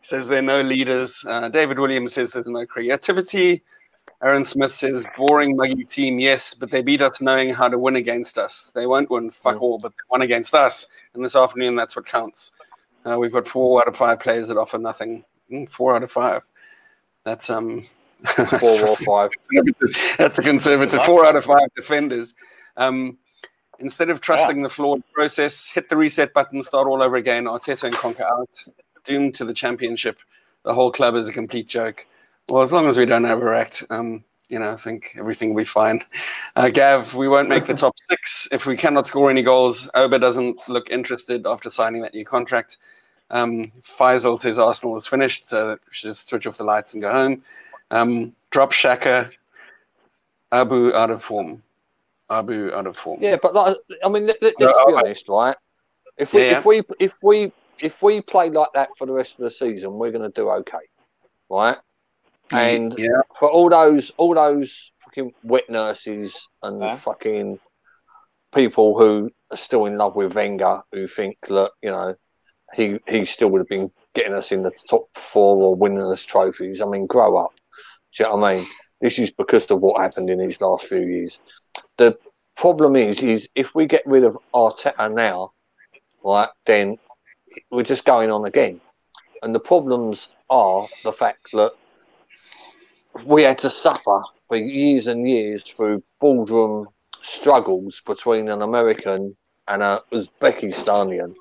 [0.00, 1.22] says there are no leaders.
[1.28, 3.62] Uh, David Williams says there's no creativity.
[4.22, 7.96] Aaron Smith says boring muggy team, yes, but they beat us knowing how to win
[7.96, 8.70] against us.
[8.72, 10.88] They won't win fuck all, but they won against us.
[11.14, 12.52] And this afternoon, that's what counts.
[13.04, 15.24] Uh, we've got four out of five players that offer nothing.
[15.50, 16.42] Mm, four out of five.
[17.24, 17.86] That's um.
[18.60, 19.30] Four or five.
[20.16, 21.04] That's a conservative.
[21.04, 22.36] Four out of five defenders.
[22.76, 23.18] Um,
[23.80, 27.46] instead of trusting the flawed process, hit the reset button, start all over again.
[27.46, 28.48] Arteta and Kroenke out.
[29.02, 30.20] Doomed to the championship.
[30.62, 32.06] The whole club is a complete joke.
[32.48, 35.64] Well, as long as we don't overact, um, you know, I think everything will be
[35.64, 36.04] fine.
[36.56, 39.88] Uh, Gav, we won't make the top six if we cannot score any goals.
[39.94, 42.78] Oba doesn't look interested after signing that new contract.
[43.30, 46.92] Um, Faisal says Arsenal is finished, so that we should just switch off the lights
[46.92, 47.42] and go home.
[47.90, 49.32] Um, drop Xhaka.
[50.50, 51.62] Abu out of form.
[52.28, 53.22] Abu out of form.
[53.22, 55.56] Yeah, but like, I mean, let, us No, be I- honest, right?
[56.18, 56.58] If we Yeah, yeah.
[56.58, 59.94] if we if we if we play like that for the rest of the season,
[59.94, 60.76] we're going to do okay,
[61.48, 61.78] right?
[62.52, 66.96] And yeah, for all those all those fucking wet nurses and Huh?
[66.96, 67.58] fucking
[68.54, 72.14] people who are still in love with Wenger, who think that you know
[72.74, 76.24] he he still would have been getting us in the top four or winning us
[76.24, 76.80] trophies.
[76.80, 77.52] I mean, grow up.
[78.16, 78.66] Do you know what I mean?
[79.00, 81.38] This is because of what happened in these last few years.
[81.98, 82.16] The
[82.56, 85.52] problem is, is if we get rid of Arteta now,
[86.24, 86.98] right, then
[87.70, 88.80] we're just going on again.
[89.42, 91.72] And the problems are the fact that
[93.24, 96.88] we had to suffer for years and years through boardroom
[97.22, 99.36] struggles between an American
[99.68, 101.34] and a Uzbekistanian,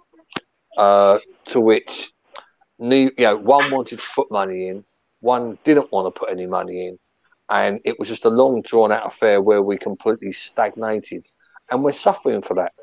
[0.77, 2.11] uh, to which
[2.79, 4.83] you know, one wanted to put money in,
[5.19, 6.99] one didn't want to put any money in,
[7.49, 11.25] and it was just a long drawn out affair where we completely stagnated,
[11.69, 12.73] and we're suffering for that.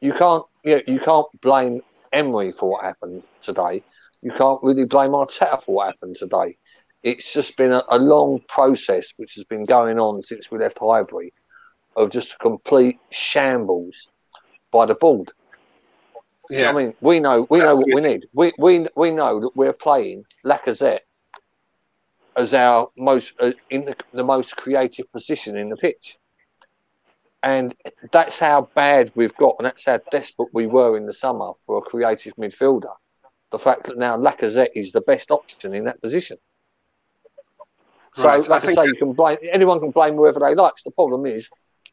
[0.00, 1.80] You can't, you, know, you can't blame
[2.12, 3.82] Emery for what happened today.
[4.20, 6.56] You can't really blame Arteta for what happened today.
[7.02, 10.78] It's just been a, a long process which has been going on since we left
[10.78, 11.32] Highbury
[11.96, 14.08] of just a complete shambles
[14.70, 15.32] by the board.
[16.48, 16.70] yeah.
[16.70, 18.26] I mean, we know we know what we need.
[18.32, 21.00] We we we know that we're playing Lacazette
[22.36, 26.18] as our most uh, in the, the most creative position in the pitch,
[27.42, 27.74] and
[28.10, 31.78] that's how bad we've got, and that's how desperate we were in the summer for
[31.78, 32.94] a creative midfielder.
[33.50, 36.38] The fact that now Lacazette is the best option in that position.
[38.14, 40.54] So, Right, I like I, think say, you can blame anyone can blame whoever they
[40.54, 40.74] like.
[40.84, 41.48] The problem is,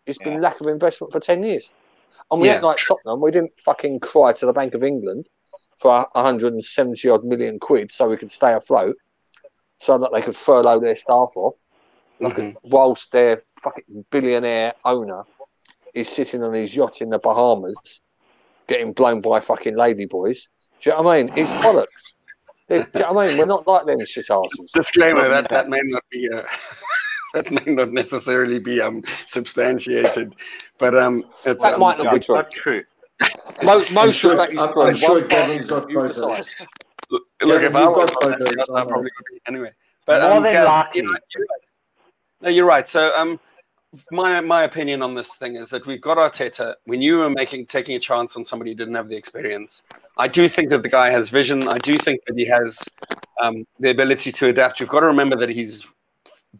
[0.05, 0.39] it's been Yeah.
[0.39, 1.71] lack of investment for ten years.
[2.29, 2.55] And we Yeah.
[2.55, 3.21] act like Tottenham.
[3.21, 5.29] We didn't fucking cry to the Bank of England
[5.77, 8.97] for 170 odd million quid so we could stay afloat,
[9.79, 11.57] so that they could furlough their staff off.
[12.19, 12.57] Like, Mhm.
[12.63, 15.23] whilst their fucking billionaire owner
[15.93, 18.01] is sitting on his yacht in the Bahamas,
[18.67, 20.47] getting blown by fucking ladyboys.
[20.81, 21.33] Do you know what I mean?
[21.37, 21.87] It's bollocks.
[22.69, 23.37] Do you know what I mean?
[23.39, 24.49] We're not like them shit arses.
[24.73, 26.43] disclaimer that that may not be uh,
[27.33, 30.35] that may not necessarily be um substantiated
[30.77, 32.35] but um it's That um, might not be it's true.
[32.35, 32.83] not true.
[33.63, 34.83] Most, most sure- of that is I'm- true.
[34.83, 36.49] I'm sure One part Gavin's is got photos.
[37.11, 39.71] look Yeah, if you've I got was photos, I I probably would be anyway
[40.05, 41.61] but More um than Gav, you know, you're right.
[42.41, 43.39] no you're right so um
[44.11, 46.75] my my opinion on this thing is that we've got Arteta.
[46.85, 49.83] We knew we were making taking a chance on somebody who didn't have the experience.
[50.17, 51.67] I do think that the guy has vision.
[51.67, 52.87] I do think that he has
[53.41, 54.79] um, the ability to adapt.
[54.79, 55.91] You've got to remember that he's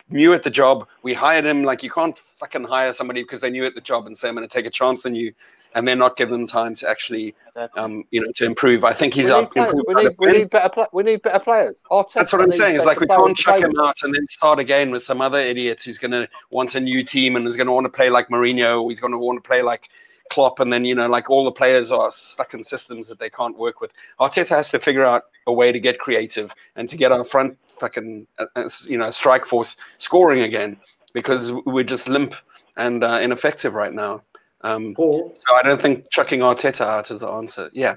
[0.09, 0.87] new at the job.
[1.03, 1.63] We hired him.
[1.63, 4.35] Like you can't fucking hire somebody because they're new at the job and say I'm
[4.35, 5.33] going to take a chance on you,
[5.75, 7.35] and then not give them time to actually,
[7.75, 8.83] um, you know, to improve.
[8.83, 9.53] I think he's we, need up.
[9.53, 9.71] players.
[9.71, 10.69] improved we, a need, we need better.
[10.69, 11.83] Pla- we need better players.
[11.91, 12.75] Arteta That's what I'm saying.
[12.75, 15.21] It's better like we can't chuck play him out and then start again with some
[15.21, 17.91] other idiot who's going to want a new team and is going to want to
[17.91, 18.83] play like Mourinho.
[18.83, 19.89] Or he's going to want to play like
[20.29, 23.29] Klopp, and then you know, like all the players are stuck in systems that they
[23.29, 23.91] can't work with.
[24.19, 27.57] Arteta has to figure out a way to get creative and to get our front
[27.79, 30.77] fucking uh, uh, you know strike force scoring again
[31.13, 32.35] because we're just limp
[32.77, 34.23] and uh, ineffective right now.
[34.61, 37.69] Um, Paul, so I don't think chucking Arteta out is the answer.
[37.73, 37.95] Yeah.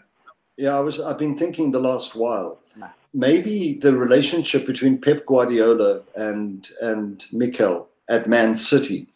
[0.57, 1.01] yeah, I was.
[1.01, 2.59] I've been thinking the last while.
[3.15, 9.07] Maybe the relationship between Pep Guardiola and and Mikel at Man City.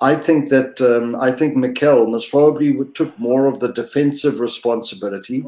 [0.00, 5.44] I think that um, I think Mikel most probably took more of the defensive responsibility,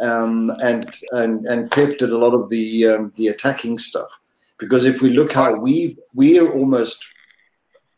[0.00, 4.10] um, and and and Pep did a lot of the um, the attacking stuff.
[4.58, 7.04] Because if we look how we we are almost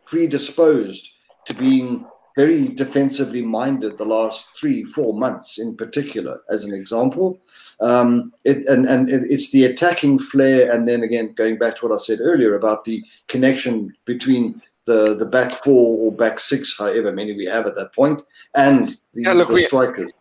[0.06, 1.14] predisposed
[1.46, 2.06] to being
[2.36, 7.38] very defensively minded the last three, four months in particular, as an example.
[7.80, 11.86] Um, it, and and it, it's the attacking flair, and then again, going back to
[11.88, 16.76] what I said earlier about the connection between the, the back four or back six,
[16.78, 18.20] however many we have at that point,
[18.54, 20.12] and the, Yeah, look, the we- strikers.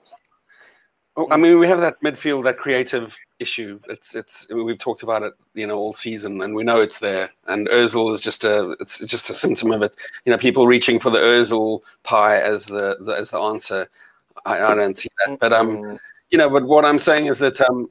[1.17, 3.80] Oh, I mean, we have that midfield, that creative issue.
[3.88, 7.30] It's it's we've talked about it, you know, all season, and we know it's there.
[7.47, 9.95] And Özil is just a it's just a symptom of it.
[10.25, 13.88] You know, people reaching for the Özil pie as the, the as the answer.
[14.45, 15.99] I, I don't see that, but um, Mm.
[16.32, 17.88] you know, but what I'm saying is that um,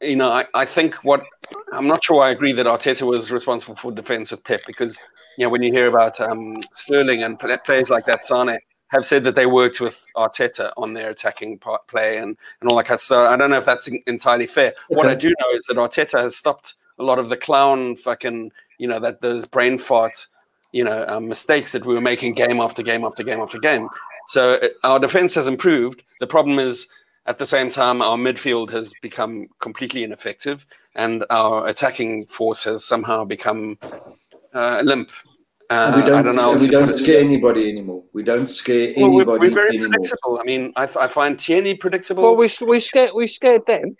[0.00, 1.24] you know, I, I think what
[1.72, 4.96] I'm not sure I agree that Arteta was responsible for defense with Pep because
[5.38, 9.04] you know when you hear about um, Sterling and pla- players like that, Sane have
[9.04, 12.84] said that they worked with Arteta on their attacking part play and, and all that
[12.84, 13.30] kind of stuff.
[13.30, 14.74] I don't know if that's entirely fair.
[14.88, 18.52] What I do know is that Arteta has stopped a lot of the clown fucking,
[18.78, 20.28] you know, that those brain fart,
[20.72, 23.88] you know, um, mistakes that we were making game after game after game after game.
[24.28, 26.02] So uh, our defense has improved.
[26.20, 26.88] The problem is
[27.26, 32.84] at the same time, our midfield has become completely ineffective and our attacking force has
[32.84, 33.78] somehow become
[34.52, 35.10] uh, limp.
[35.70, 36.52] Uh, we don't, don't know.
[36.52, 37.04] we don't else to put it.
[37.04, 38.04] scare anybody anymore.
[38.12, 39.90] We don't scare Well, we're, anybody we're very anymore.
[39.92, 40.38] predictable.
[40.38, 42.22] I mean, I, I find Tierney predictable.
[42.22, 43.96] Well, we we scared we scared them.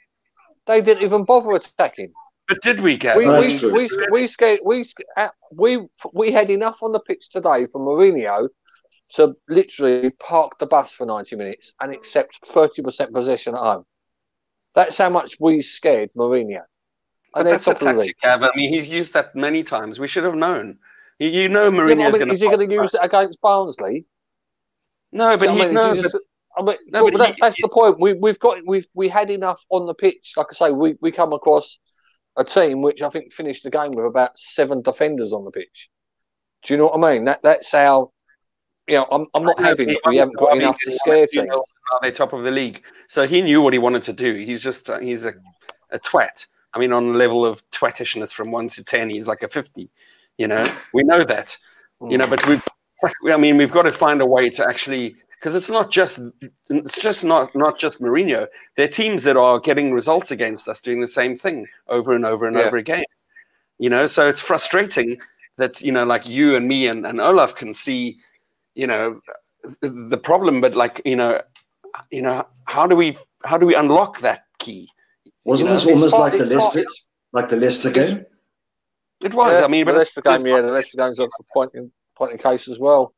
[0.66, 2.12] They didn't even bother attacking.
[2.48, 3.28] but did we, We Gavin?
[3.28, 4.84] We, we we scared we
[5.16, 8.48] uh, we we had enough on the pitch today for Mourinho
[9.14, 13.84] to literally park the bus for ninety minutes and accept thirty percent possession at home.
[14.74, 16.62] That's how much we scared Mourinho.
[17.32, 18.50] but And that's a top of tactic, Gavin.
[18.52, 19.98] I mean, he's used that many times.
[19.98, 20.78] We should have known.
[21.18, 23.40] You, you know, Yeah, Mourinho's I mean, going is he going to use it against
[23.40, 24.04] Barnsley?
[25.12, 26.20] No, but I he mean, no, is he but,
[26.56, 28.00] I mean, No, but but that, he- that's the point.
[28.00, 30.32] We, we've got we've we had enough on the pitch.
[30.36, 31.78] Like I say, we, we come across
[32.36, 35.88] a team which I think finished the game with about seven defenders on the pitch.
[36.64, 37.24] Do you know what I mean?
[37.26, 38.10] That that's how.
[38.86, 39.98] You know, I'm, I'm not No, having it.
[40.06, 41.48] We haven't got wanted- enough to scare know teams.
[41.92, 42.82] Are they top of the league?
[43.08, 44.34] So he knew what he wanted to do.
[44.34, 45.32] He's just uh, he's a,
[45.90, 46.46] a twat.
[46.74, 49.90] I mean, on the level of twattishness from one to ten, he's like a fifty.
[50.38, 51.56] You know, we know that.
[52.10, 52.62] You know, but we've.
[53.30, 56.20] I mean, we've got to find a way to actually because it's not just
[56.70, 58.46] it's just not not just Mourinho.
[58.76, 62.24] There are teams that are getting results against us doing the same thing over and
[62.24, 62.62] over and Yeah.
[62.62, 63.04] over again.
[63.78, 65.18] You know, so it's frustrating
[65.58, 68.18] that you know, like you and me and, and Olaf can see,
[68.74, 69.20] you know,
[69.80, 71.40] the, the problem, but like you know,
[72.10, 74.88] you know, how do we how do we unlock that key?
[75.44, 76.90] Wasn't You know, this almost It's like part- the it's part- Leicester,
[77.34, 78.26] like the Leicester game?
[79.24, 79.58] It was.
[79.58, 82.32] Yeah, I mean, the but Leicester game, yeah, the Leicester game's a point in point
[82.32, 83.14] in case as well.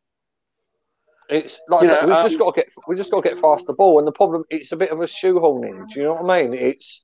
[1.29, 3.29] It's like I said, know, we've um, just got to get we just got to
[3.29, 5.88] get faster ball, and the problem it's a bit of a shoehorning.
[5.88, 6.55] Do you know what I mean?
[6.55, 7.03] It's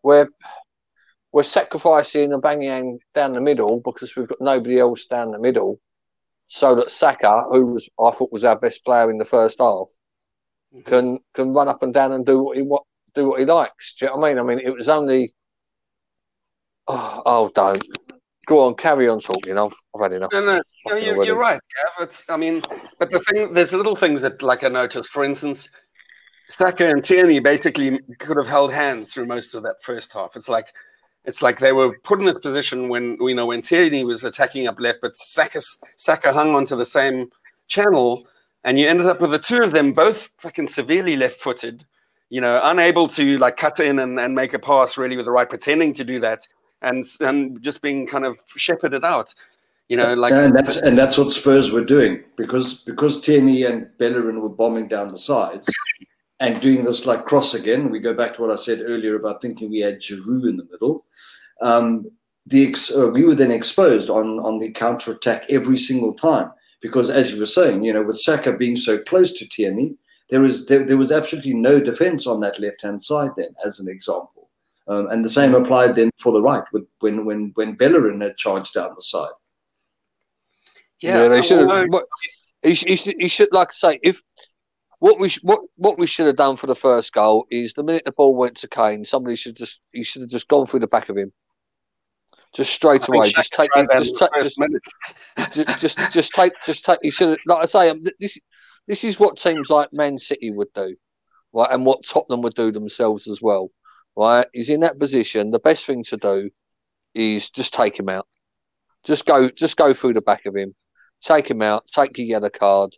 [0.00, 0.30] where
[1.30, 5.78] we're sacrificing Aubameyang down the middle because we've got nobody else down the middle,
[6.46, 9.90] so that Saka, who was I thought was our best player in the first half,
[10.74, 10.86] Mhm.
[10.86, 13.94] can can run up and down and do what he what do what he likes.
[13.96, 14.38] Do you know what I mean?
[14.38, 15.34] I mean, it was only.
[16.88, 17.86] Oh, oh don't
[18.46, 19.58] go on, carry on talking.
[19.58, 20.32] I've, I've had enough.
[20.32, 21.60] No, no, no you're, you're right,
[21.98, 22.08] Gav.
[22.08, 22.62] It's, I mean,
[22.98, 25.68] but the thing, there's little things that, like I noticed, for instance,
[26.48, 30.36] Saka and Tierney basically could have held hands through most of that first half.
[30.36, 30.72] It's like,
[31.24, 34.66] it's like they were put in this position when you know when Tierney was attacking
[34.66, 35.60] up left, but Saka
[35.96, 37.30] Saka hung onto the same
[37.68, 38.26] channel,
[38.64, 41.84] and you ended up with the two of them both fucking severely left-footed,
[42.28, 45.30] you know, unable to like cut in and, and make a pass really with the
[45.30, 46.40] right, pretending to do that,
[46.82, 49.34] and and just being kind of shepherded out,
[49.88, 53.88] you know, like and that's and that's what Spurs were doing because because Tierney and
[53.98, 55.68] Bellerin were bombing down the sides
[56.40, 57.90] and doing this like cross again.
[57.90, 60.68] We go back to what I said earlier about thinking we had Giroud in the
[60.70, 61.04] middle.
[61.60, 62.10] Um,
[62.46, 66.50] the ex, uh, we were then exposed on on the counter attack every single time
[66.80, 69.96] because, as you were saying, you know, with Saka being so close to Tierney,
[70.30, 73.30] there was there, there was absolutely no defence on that left hand side.
[73.36, 74.41] Then, as an example.
[74.88, 78.36] Um, and the same applied then for the right with, when when when Bellerin had
[78.36, 79.30] charged down the side.
[81.00, 81.88] yeah, they should have.
[81.88, 82.06] what-
[82.62, 84.20] He, he, should- he should, like I say, if
[85.00, 88.02] what we what what we should have done for the first goal is the minute
[88.04, 90.86] the ball went to Kane, somebody should just he should have just gone through the
[90.86, 91.32] back of him,
[92.54, 93.30] just straight I away.
[93.30, 96.84] Just take tried it, that in just the take, just, just just just take just
[96.84, 96.98] take.
[97.02, 98.38] He should have, like I say, um, this
[98.86, 100.94] this is what teams like Man City would do,
[101.52, 103.70] right, and what Tottenham would do themselves as well,
[104.16, 104.46] right.
[104.52, 105.50] He's in that position.
[105.50, 106.50] The best thing to do
[107.14, 108.26] is just take him out.
[109.04, 110.74] Just go, just go through the back of him,
[111.20, 112.94] take him out, take your yellow card,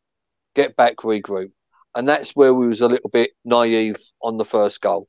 [0.55, 1.51] get back, regroup,
[1.95, 5.09] and that's where we was a little bit naive on the first goal.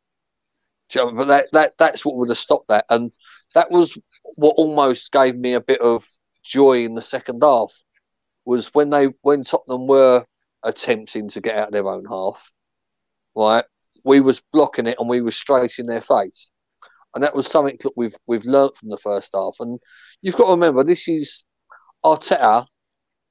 [0.93, 3.11] But that, that that's what would have stopped that, and
[3.55, 3.97] that was
[4.35, 6.05] what almost gave me a bit of
[6.43, 7.73] joy in the second half.
[8.45, 10.25] Was when they when Tottenham were
[10.61, 12.53] attempting to get out of their own half,
[13.35, 13.65] right?
[14.05, 16.51] We was blocking it and we were straight in their face,
[17.13, 19.55] and that was something that we've we've learnt from the first half.
[19.59, 19.79] And
[20.21, 21.45] you've got to remember this is
[22.05, 22.67] Arteta,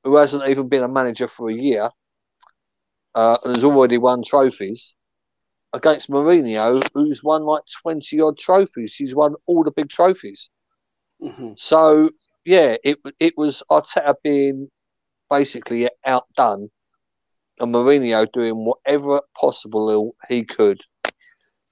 [0.04, 1.90] who hasn't even been a manager for a year,
[3.14, 4.96] uh, and has already won trophies
[5.72, 8.94] against Mourinho, who's won like twenty odd trophies.
[8.94, 10.50] He's won all the big trophies.
[11.22, 11.58] Mhm.
[11.58, 12.10] So
[12.44, 14.70] yeah, it it was Arteta being
[15.30, 16.68] basically outdone,
[17.60, 20.80] and Mourinho doing whatever possible he could.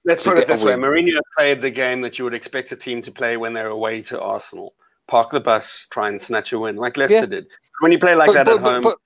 [0.05, 0.81] Let's put it this way: win.
[0.81, 4.01] Mourinho played the game that you would expect a team to play when they're away
[4.03, 4.73] to Arsenal.
[5.07, 7.25] Park the bus, try and snatch a win, like Leicester Yeah.
[7.25, 7.47] did.
[7.81, 8.97] When you play like But- that but- at but- home, but-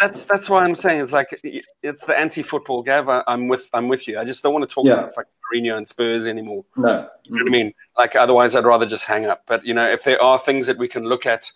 [0.00, 1.40] that's that's why I'm saying it's like
[1.82, 3.08] it's the anti-football, Gav.
[3.08, 4.18] I, I'm with I'm with you.
[4.18, 4.94] I just don't want to talk Yeah.
[4.94, 6.64] about fucking Mourinho and Spurs anymore.
[6.76, 7.74] No, You know what I mean?
[7.98, 9.44] Like otherwise, I'd rather just hang up.
[9.46, 11.50] But you know, if there are things that we can look at,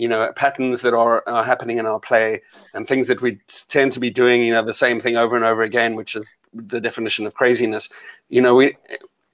[0.00, 2.40] you know, patterns that are, are happening in our play
[2.72, 5.44] and things that we tend to be doing, you know, the same thing over and
[5.44, 7.90] over again, which is the definition of craziness.
[8.30, 8.76] You know, we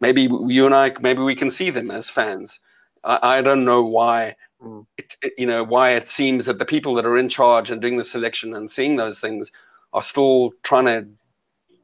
[0.00, 2.58] maybe you and I maybe we can see them as fans.
[3.04, 4.34] I, I don't know why.
[4.60, 4.86] Mm.
[4.98, 7.80] It, it- you know why it seems that the people that are in charge and
[7.80, 9.52] doing the selection and seeing those things
[9.92, 11.06] are still trying to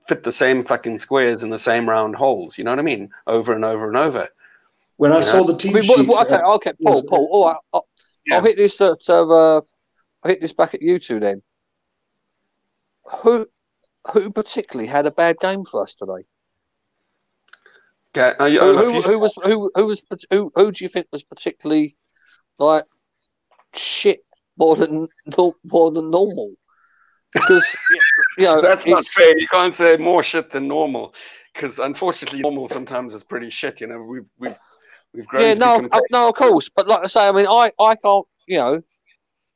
[0.08, 2.58] fit the same fucking squares in the same round holes.
[2.58, 3.10] You know what I mean?
[3.28, 4.28] Over and over and over.
[4.96, 5.22] When I Yeah.
[5.22, 7.28] saw the I team mean, sheets, what, okay, uh, okay, Paul, Paul.
[7.32, 7.86] All right, I'll,
[8.26, 8.36] Yeah.
[8.36, 9.64] I'll hit this at uh, I'll
[10.24, 11.42] hit this back at you two then.
[13.22, 13.46] Who,
[14.12, 16.24] who particularly had a bad game for us today?
[18.16, 21.22] Okay, you- Who, who, who was who who was who who do you think was
[21.24, 21.96] particularly
[22.58, 22.84] like
[23.74, 24.24] shit
[24.58, 25.08] more than
[25.64, 26.52] more than normal?
[27.32, 27.66] Because
[28.38, 29.38] you know That's not fair.
[29.38, 31.14] You can't say more shit than normal,
[31.54, 33.80] because unfortunately, normal sometimes is pretty shit.
[33.80, 34.58] You know, we've we've
[35.14, 35.42] we've grown.
[35.42, 36.70] Yeah, no, uh, no, of course.
[36.74, 38.82] But like I say, I mean, I, I can't, you know,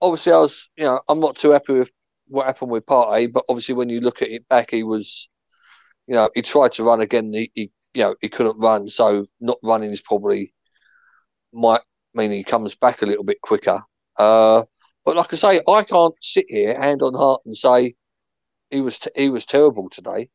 [0.00, 1.90] obviously I was, you know, I'm not too happy with
[2.28, 5.28] what happened with Partey, but obviously when you look at it back, he was,
[6.06, 7.32] you know, he tried to run again.
[7.32, 10.52] He, he you know, he couldn't run, so not running is probably
[11.52, 11.80] might
[12.12, 13.82] mean he comes back a little bit quicker.
[14.18, 14.64] Uh,
[15.04, 17.94] but like I say, I can't sit here hand on heart and say
[18.70, 20.28] he was t- he was terrible today.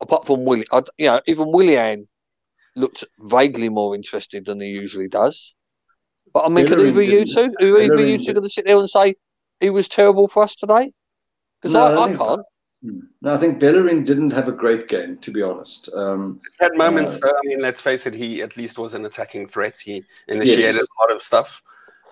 [0.00, 2.08] Apart from Willie, I, you know, even Willian
[2.78, 5.54] looked vaguely more interested than he usually does.
[6.32, 8.34] But I mean, could either you two, are either you two didn't.
[8.34, 9.14] going to sit there and say
[9.60, 10.92] he was terrible for us today?
[11.60, 12.42] Because No, I I, I think- can't.
[12.84, 13.00] Hmm.
[13.22, 15.88] No, I think Bellerin didn't have a great game, to be honest.
[15.94, 17.30] Um, Had moments, Uh, though.
[17.30, 18.14] I mean, let's face it.
[18.14, 19.76] He at least was an attacking threat.
[19.84, 20.86] He initiated Yes.
[20.86, 21.60] a lot of stuff,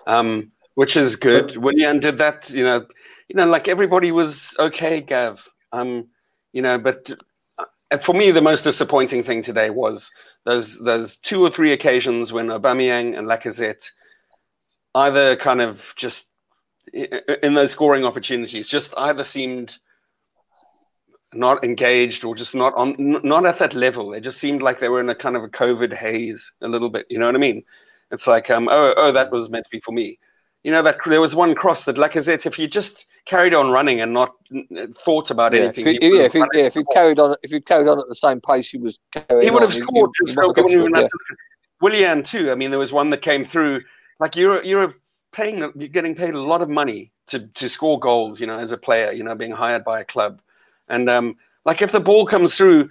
[0.07, 1.55] um, which is good.
[1.55, 2.49] Willian did that.
[2.49, 2.85] You know,
[3.29, 4.99] you know, like everybody was okay.
[4.99, 6.07] Gav, um,
[6.51, 7.11] you know, but
[7.57, 10.11] uh, for me, the most disappointing thing today was
[10.47, 13.91] those those two or three occasions when Aubameyang and Lacazette
[14.95, 16.29] either kind of just
[17.43, 19.77] in those scoring opportunities just either seemed
[21.33, 24.07] not engaged or just not on not at that level.
[24.07, 26.89] They just seemed like they were in a kind of a covid haze a little
[26.89, 27.61] bit you know what i mean?
[28.11, 30.17] It's like um oh oh that was meant to be for me
[30.67, 34.01] you know that there was one cross that Lacazette if he just carried on running
[34.01, 34.35] and not
[34.93, 37.51] thought about yeah, anything if he, yeah, if he, yeah, if he carried on if
[37.51, 38.99] he carried on at the same pace he was
[39.41, 41.09] he would have on, scored he, just he so would have we wouldn't even have
[41.81, 42.51] Willian too.
[42.51, 43.81] I mean, there was one that came through.
[44.19, 44.93] Like you're you're
[45.31, 48.41] paying you're getting paid a lot of money to to score goals.
[48.41, 50.41] You know, as a player, you know, being hired by a club,
[50.87, 52.89] and um, like if the ball comes through,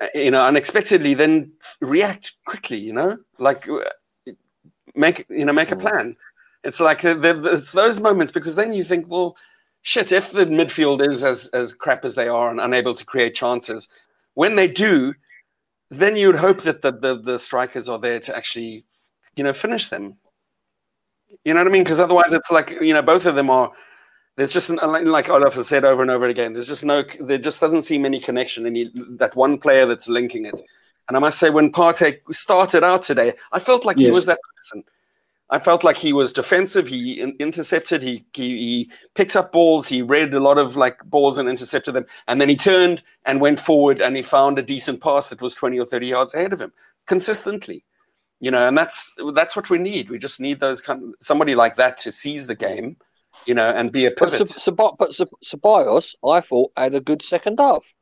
[0.00, 2.78] uh, you know, unexpectedly, then react quickly.
[2.78, 4.32] You know, like uh,
[4.94, 5.80] make you know make a Mm.
[5.80, 6.16] plan.
[6.62, 9.36] It's like uh, it's those moments because then you think, well,
[9.82, 10.12] shit.
[10.12, 13.88] If the midfield is as as crap as they are and unable to create chances,
[14.34, 15.14] when they do,
[15.90, 18.84] then you would hope that the, the the strikers are there to actually,
[19.36, 20.16] you know, finish them.
[21.44, 21.84] You know what I mean?
[21.84, 23.72] Because otherwise, it's like you know, both of them are.
[24.36, 26.52] There's just an, like Olaf has said over and over again.
[26.52, 27.02] There's just no.
[27.20, 28.66] There just doesn't seem any connection.
[28.66, 30.60] And you, that one player that's linking it.
[31.08, 34.38] And I must say, when Partey started out today, I felt like he was that
[34.56, 34.84] person.
[35.50, 36.86] I felt like he was defensive.
[36.88, 38.02] He in- intercepted.
[38.02, 39.88] He, he he picked up balls.
[39.88, 42.06] He read a lot of like balls and intercepted them.
[42.28, 45.54] And then he turned and went forward and he found a decent pass that was
[45.54, 46.72] twenty or thirty yards ahead of him
[47.06, 47.84] consistently.
[48.40, 50.08] You know, and that's that's what we need.
[50.10, 52.96] We just need those kind of, somebody like that to seize the game,
[53.46, 54.48] you know, and be a but pivot.
[54.48, 55.10] Sab- but
[55.44, 57.94] Ceballos, I thought had a good second half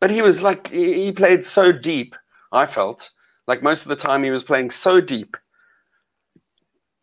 [0.00, 2.16] But he was like he played so deep.
[2.52, 3.10] I felt
[3.46, 5.36] like most of the time he was playing so deep.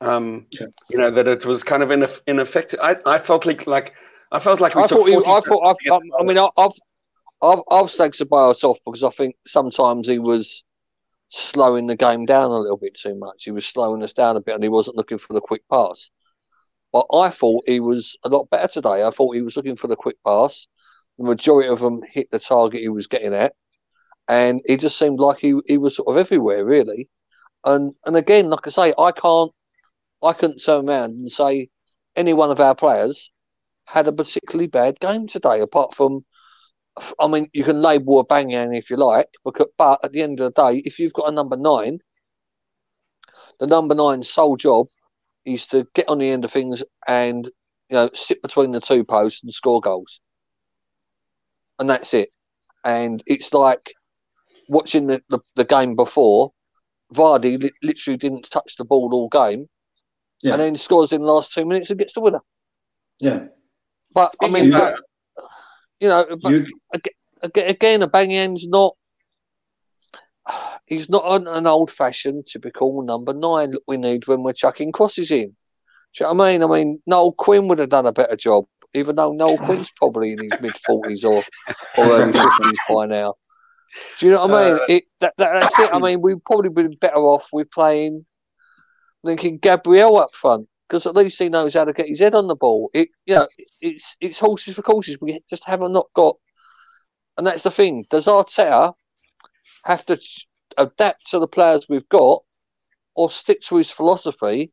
[0.03, 0.67] Um, Yeah.
[0.89, 2.79] you know that it was kind of ineff- ineffective.
[2.81, 3.93] I, I felt like like
[4.31, 7.87] I felt like we I thought, he, I thought, I, I mean, I've, I've, I've
[7.87, 10.63] Ceballos off because I think sometimes he was
[11.29, 13.43] slowing the game down a little bit too much.
[13.43, 16.09] He was slowing us down a bit, and he wasn't looking for the quick pass.
[16.91, 19.03] But I thought he was a lot better today.
[19.03, 20.67] I thought he was looking for the quick pass.
[21.19, 23.53] The majority of them hit the target he was getting at,
[24.27, 27.09] and he just seemed like he, he was sort of everywhere, really.
[27.65, 29.51] And and again, like I say, I can't,
[30.23, 31.69] I couldn't turn around and say
[32.15, 33.31] any one of our players
[33.85, 36.23] had a particularly bad game today, apart from,
[37.19, 40.71] I mean, you can label Aubameyang if you like, but at the end of the
[40.71, 41.99] day, if you've got a number nine,
[43.59, 44.87] the number nine's sole job
[45.45, 47.45] is to get on the end of things and,
[47.89, 50.21] you know, sit between the two posts and score goals.
[51.79, 52.29] And that's it.
[52.85, 53.93] And it's like
[54.69, 56.51] watching the, the, the game before,
[57.13, 59.67] Vardy li- literally didn't touch the ball all game,
[60.43, 60.53] Yeah.
[60.53, 62.41] and then scores in the last two minutes and gets the winner.
[63.19, 63.45] Yeah.
[64.13, 64.99] But Speaking I mean, of but,
[65.99, 66.67] you know, but You,
[67.41, 68.95] again, Aubameyang's not.
[70.85, 75.31] He's not an, an old-fashioned, typical number nine that we need when we're chucking crosses
[75.31, 75.47] in.
[75.47, 75.53] Do
[76.19, 76.63] you know what I mean?
[76.63, 80.33] I mean, Niall Quinn would have done a better job, even though Niall Quinn's probably
[80.33, 81.41] in his mid forties or,
[81.97, 83.35] or early fifties by now.
[84.19, 84.73] Do you know what I mean?
[84.73, 85.89] Uh, it that, that, that's it.
[85.93, 88.25] I mean, we've probably been better off with playing
[89.23, 92.47] linking Gabriel up front because at least he knows how to get his head on
[92.47, 92.89] the ball.
[92.93, 93.47] It, you know,
[93.81, 95.17] it's it's horses for courses.
[95.21, 96.35] We just haven't not got,
[97.37, 98.05] and that's the thing.
[98.09, 98.93] Does Arteta
[99.85, 100.19] have to
[100.77, 102.43] adapt to the players we've got,
[103.15, 104.71] or stick to his philosophy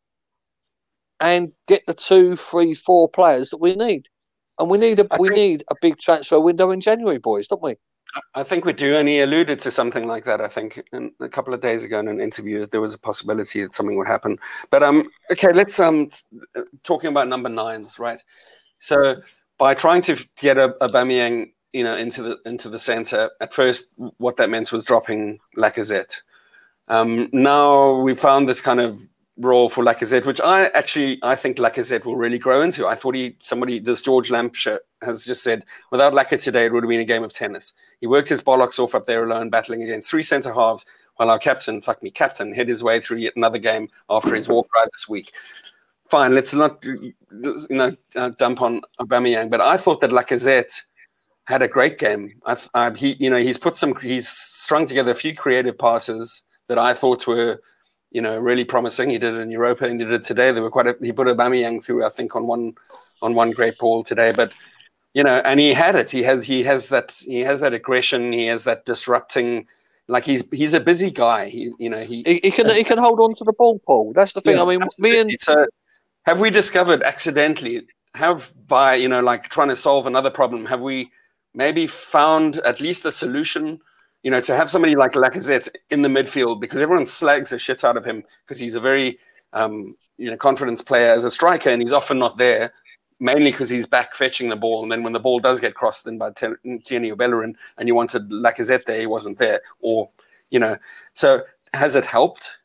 [1.20, 4.08] and get the two, three, four players that we need?
[4.58, 7.46] And we need a I we think- need a big transfer window in January, boys,
[7.48, 7.76] don't we?
[8.34, 10.40] I think we do, and he alluded to something like that.
[10.40, 13.62] I think in, a couple of days ago in an interview there was a possibility
[13.62, 14.38] that something would happen.
[14.70, 16.10] But um, okay, let's um,
[16.82, 18.22] talking about number nines, right?
[18.80, 19.16] So
[19.58, 23.92] by trying to get a, Aubameyang, you know, into the into the center, at first
[24.18, 26.22] what that meant was dropping Lacazette.
[26.88, 29.00] Um, now we found this kind of
[29.40, 32.86] role for Lacazette, which I actually I think Lacazette will really grow into.
[32.86, 36.84] I thought he somebody this George Lampshire has just said without Lacazette today it would
[36.84, 37.72] have been a game of tennis.
[38.00, 40.84] He worked his bollocks off up there alone, battling against three centre halves,
[41.16, 44.48] while our captain, fuck me, captain, hit his way through yet another game after his
[44.48, 45.32] walk ride this week.
[46.08, 47.14] Fine, let's not you
[47.70, 50.82] know uh, dump on Aubameyang, but I thought that Lacazette
[51.44, 52.40] had a great game.
[52.46, 56.42] I, I, he, you know, he's put some, he's strung together a few creative passes
[56.68, 57.60] that I thought were,
[58.10, 59.10] you know, really promising.
[59.10, 60.52] He did it in Europa and he did it today.
[60.52, 62.74] There were quite a, he put Aubameyang through, I think, on one,
[63.22, 64.32] on one great ball today.
[64.32, 64.52] But
[65.14, 66.10] you know, and he had it.
[66.10, 68.32] He has, he has that, he has that aggression.
[68.32, 69.66] He has that disrupting.
[70.06, 71.48] Like he's, he's a busy guy.
[71.48, 72.22] He, you know, he.
[72.24, 74.12] He, he can he can hold on to the ball, Paul.
[74.12, 74.56] That's the thing.
[74.56, 75.66] Yeah, I mean, me and so
[76.26, 80.80] have we discovered accidentally have by you know like trying to solve another problem have
[80.80, 81.10] we
[81.54, 83.80] maybe found at least a solution
[84.22, 87.84] you know, to have somebody like Lacazette in the midfield because everyone slags the shit
[87.84, 89.18] out of him because he's a very,
[89.52, 92.72] um, you know, confidence player as a striker and he's often not there,
[93.18, 94.82] mainly because he's back fetching the ball.
[94.82, 97.94] And then when the ball does get crossed in by Tierney or Bellerin and you
[97.94, 99.60] wanted Lacazette there, he wasn't there.
[99.80, 100.10] Or,
[100.50, 100.76] you know,
[101.14, 101.42] so
[101.72, 102.58] has it helped?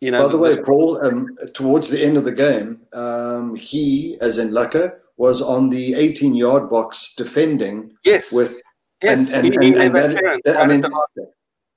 [0.00, 4.16] You know, By the way, Paul, um, towards the end of the game, um, he,
[4.20, 8.32] as in Laka, was on the 18 yard box defending yes.
[8.32, 8.60] with
[9.02, 10.84] yes, and, and, he, and- and that that- that- I mean,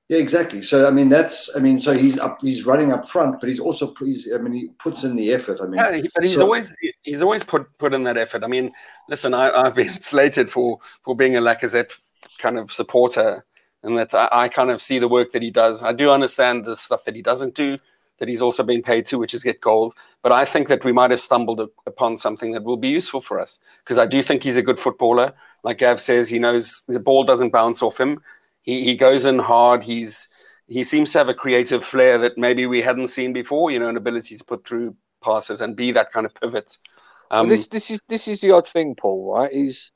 [0.08, 0.62] yeah, exactly.
[0.62, 3.60] So I mean, that's I mean, so he's up, he's running up front, but he's
[3.60, 5.60] also he's, I mean, he puts in the effort.
[5.62, 8.44] I mean, Yeah, but he's so- always he's always put put in that effort.
[8.44, 8.72] I mean,
[9.10, 11.92] listen, I, I've been slated for for being a Lacazette
[12.38, 13.46] kind of supporter,
[13.82, 15.82] and that I, I kind of see the work that he does.
[15.82, 17.80] I do understand the stuff that he doesn't do,
[18.20, 19.96] that he's also been paid to, which is get goals.
[20.22, 23.40] But I think that we might have stumbled upon something that will be useful for
[23.40, 25.34] us because I do think he's a good footballer.
[25.64, 28.22] Like Gav says, he knows the ball doesn't bounce off him.
[28.62, 29.84] He he goes in hard.
[29.84, 30.30] He's
[30.68, 33.72] he seems to have a creative flair that maybe we hadn't seen before.
[33.72, 36.78] You know, an ability to put through passes and be that kind of pivot.
[37.32, 39.34] Um, this this is this is the odd thing, Paul.
[39.34, 39.52] Right?
[39.52, 39.92] Is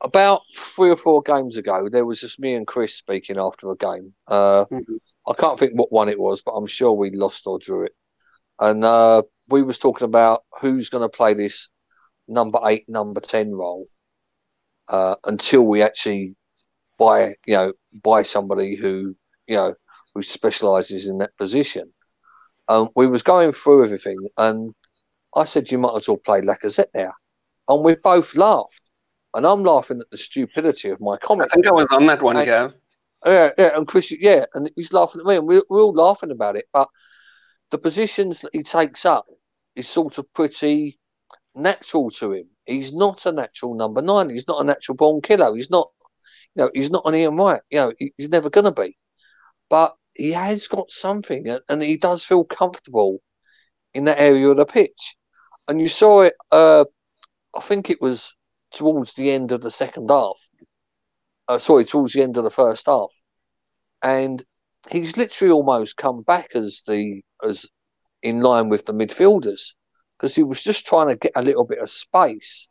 [0.00, 3.76] about three or four games ago, there was just me and Chris speaking after a
[3.76, 4.14] game.
[4.26, 4.98] Uh, Mhm.
[5.26, 7.94] I can't think what one it was, but I'm sure we lost or drew it.
[8.58, 11.68] And uh, we was talking about who's going to play this
[12.26, 13.88] number eight, number ten role
[14.88, 16.34] uh, until we actually
[16.98, 17.72] buy, you know,
[18.02, 19.74] buy somebody who, you know,
[20.14, 21.92] who specialises in that position.
[22.68, 24.74] Um, we was going through everything, and
[25.34, 27.14] I said you might as well play Lacazette there,
[27.68, 28.90] and we both laughed.
[29.34, 31.50] And I'm laughing at the stupidity of my comment.
[31.50, 32.74] I think I was on that one, I- Gav.
[33.26, 36.30] Yeah, yeah, and Chris, yeah, and he's laughing at me, and we're, we're all laughing
[36.30, 36.66] about it.
[36.72, 36.88] But
[37.72, 39.26] the positions that he takes up
[39.74, 41.00] is sort of pretty
[41.56, 42.48] natural to him.
[42.64, 44.30] He's not a natural number nine.
[44.30, 45.52] He's not a natural born killer.
[45.54, 45.90] He's not,
[46.54, 47.60] you know, he's not an Ian Wright.
[47.70, 48.96] You know, he's never going to be.
[49.68, 53.18] But he has got something, and, and he does feel comfortable
[53.94, 55.16] in that area of the pitch.
[55.66, 56.34] And you saw it.
[56.52, 56.84] Uh,
[57.56, 58.32] I think it was
[58.72, 60.38] towards the end of the second half.
[61.48, 63.12] Uh, sorry, towards the end of the first half,
[64.02, 64.44] and
[64.90, 67.66] he's literally almost come back as the as
[68.22, 69.74] in line with the midfielders
[70.12, 72.66] because he was just trying to get a little bit of space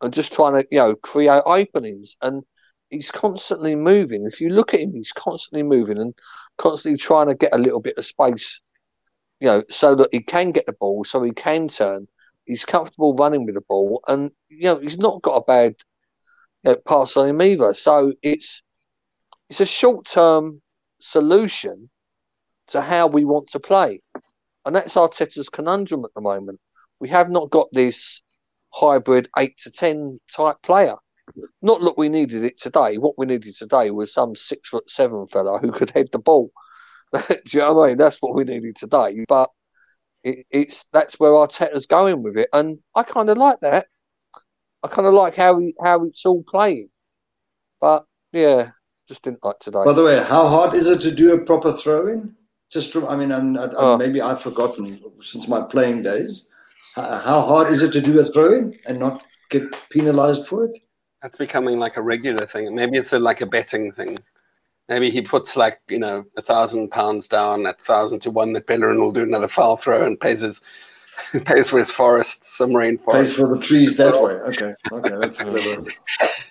[0.00, 2.16] and just trying to you know create openings.
[2.22, 2.44] And
[2.90, 4.26] he's constantly moving.
[4.26, 6.14] If you look at him he's constantly moving and
[6.56, 8.60] constantly trying to get a little bit of space
[9.40, 12.06] you know so that he can get the ball so he can turn
[12.48, 15.74] he's comfortable running with the ball and you know he's not got a bad
[16.64, 17.74] you know, pass on him either.
[17.74, 18.62] So it's
[19.48, 20.60] it's a short term
[21.00, 21.88] solution
[22.68, 24.00] to how we want to play,
[24.64, 26.58] and that's Arteta's conundrum at the moment.
[27.00, 28.22] We have not got this
[28.74, 30.96] hybrid eight to ten type player.
[31.60, 32.96] Not that we needed it today.
[32.96, 36.50] What we needed today was some six foot seven fella who could head the ball.
[37.12, 37.98] Do you know what I mean?
[37.98, 39.24] That's what we needed today.
[39.28, 39.50] But
[40.24, 43.86] it, it's that's where Arteta's going with it, and I kind of like that.
[44.82, 46.88] I kind of like how he, how it's all playing.
[47.80, 48.70] But yeah,
[49.08, 49.82] just didn't like today.
[49.84, 52.34] By the way, how hard is it to do a proper throw in?
[52.70, 53.96] Just, from, I mean, I'm, I, I, Oh.
[53.96, 56.48] maybe I've forgotten since my playing days.
[56.94, 60.66] How, how hard is it to do a throw in and not get penalized for
[60.66, 60.72] it?
[61.22, 62.74] That's becoming like a regular thing.
[62.74, 64.18] Maybe it's a, like a betting thing.
[64.88, 68.66] Maybe he puts like you know a thousand pounds down at thousand to one that
[68.66, 70.62] Bellerin will do another foul throw and pays his
[71.44, 73.12] pays for his forest, some rainforest.
[73.12, 74.32] Pays for the trees that way.
[74.32, 75.84] Okay, okay, that's clever.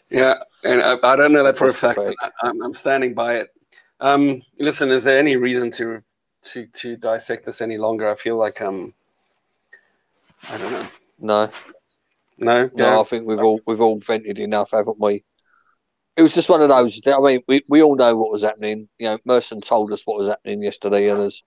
[0.09, 1.97] Yeah, and I, I don't know that for a fact.
[1.97, 3.49] But I, I'm, I'm standing by it.
[3.99, 6.01] Um, listen, is there any reason to
[6.43, 8.09] to to dissect this any longer?
[8.09, 8.93] I feel like um,
[10.49, 10.87] I don't know.
[11.19, 11.51] no,
[12.37, 15.23] No, no, I think we've all we've all vented enough, haven't we?
[16.17, 16.99] It was just one of those.
[17.05, 18.89] I mean, we, we all know what was happening.
[18.97, 21.43] You know, Merson told us what was happening yesterday, and as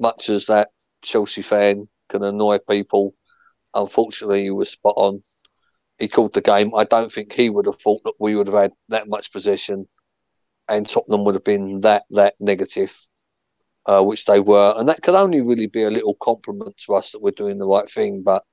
[0.00, 0.68] much as that
[1.02, 3.14] Chelsea fan can annoy people,
[3.74, 5.22] unfortunately, he was spot on.
[5.98, 6.74] He called the game.
[6.74, 9.86] I don't think he would have thought that we would have had that much possession,
[10.66, 12.96] and Tottenham would have been that that negative,
[13.84, 17.12] uh, which they were, and that could only really be a little compliment to us
[17.12, 18.22] that we're doing the right thing.
[18.22, 18.44] But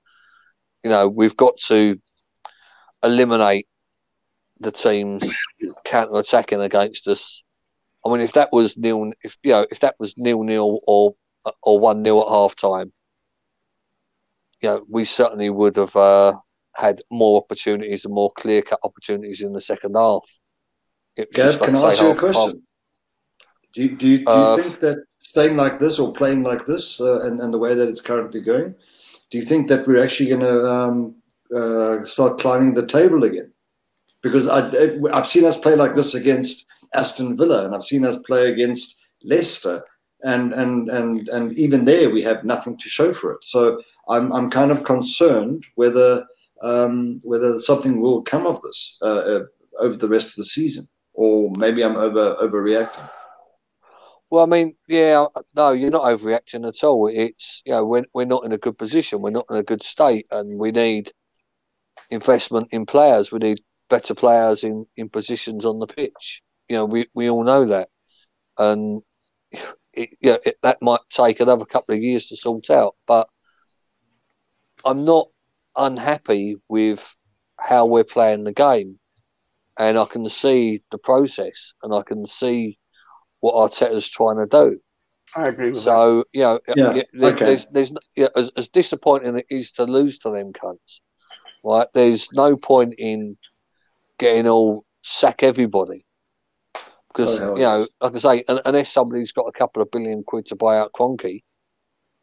[0.83, 1.97] you know, we've got to
[3.01, 3.67] eliminate
[4.59, 5.23] the teams
[5.85, 7.43] counter attacking against us.
[8.05, 11.15] I mean, if that was nil, if you know, if that was nil nil or
[11.63, 12.91] or one nil at half time,
[14.61, 16.33] you know, we certainly would have uh,
[16.75, 20.23] had more opportunities and more clear cut opportunities in the second half.
[21.33, 22.63] Gav, can I ask you a question?
[23.73, 26.65] Do you, do you, do you Uh, think that staying like this or playing like
[26.65, 28.75] this uh, and, and the way that it's currently going,
[29.29, 31.15] do you think that we're actually going to um,
[31.55, 33.51] uh, start climbing the table again?
[34.27, 34.69] Because I,
[35.13, 39.01] I've seen us play like this against Aston Villa, and I've seen us play against
[39.23, 39.83] Leicester,
[40.23, 43.43] and and and and even there we have nothing to show for it.
[43.43, 46.25] So I'm I'm kind of concerned whether
[46.61, 49.43] um, whether something will come of this uh, uh,
[49.79, 53.09] over the rest of the season, or maybe I'm over overreacting.
[54.29, 55.25] Well, I mean, yeah,
[55.55, 57.07] no, you're not overreacting at all.
[57.07, 59.21] It's you know we're we're not in a good position.
[59.21, 61.11] We're not in a good state, and we need
[62.09, 63.31] investment in players.
[63.31, 63.59] We need
[63.89, 66.41] better players in, in positions on the pitch.
[66.67, 67.89] You know, we, we all know that,
[68.57, 69.01] and
[69.93, 72.95] it, yeah, it, that might take another couple of years to sort out.
[73.07, 73.27] But
[74.85, 75.27] I'm not
[75.75, 77.15] unhappy with
[77.59, 78.99] how we're playing the game,
[79.77, 82.77] and I can see the process, and I can see
[83.39, 84.79] what Arteta's trying to do.
[85.35, 87.45] I agree with So you know, Yeah, yeah, there- okay.
[87.45, 90.99] there's there's yeah, as, as disappointing as it is to lose to them cunts,
[91.63, 91.87] right?
[91.93, 93.37] There's no point in
[94.19, 96.05] getting all sack everybody
[97.17, 100.45] because Oh, you know, like I say, unless somebody's got a couple of billion quid
[100.47, 101.41] to buy out Kroenke,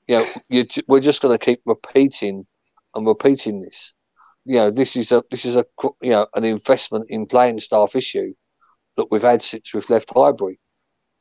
[0.06, 2.46] you know, you, ju- we're just going to keep repeating
[2.94, 3.94] and repeating this.
[4.44, 5.64] You know, this is a this is a
[6.02, 8.34] you know an investment in playing staff issue
[8.96, 10.60] that we've had since we've left Highbury,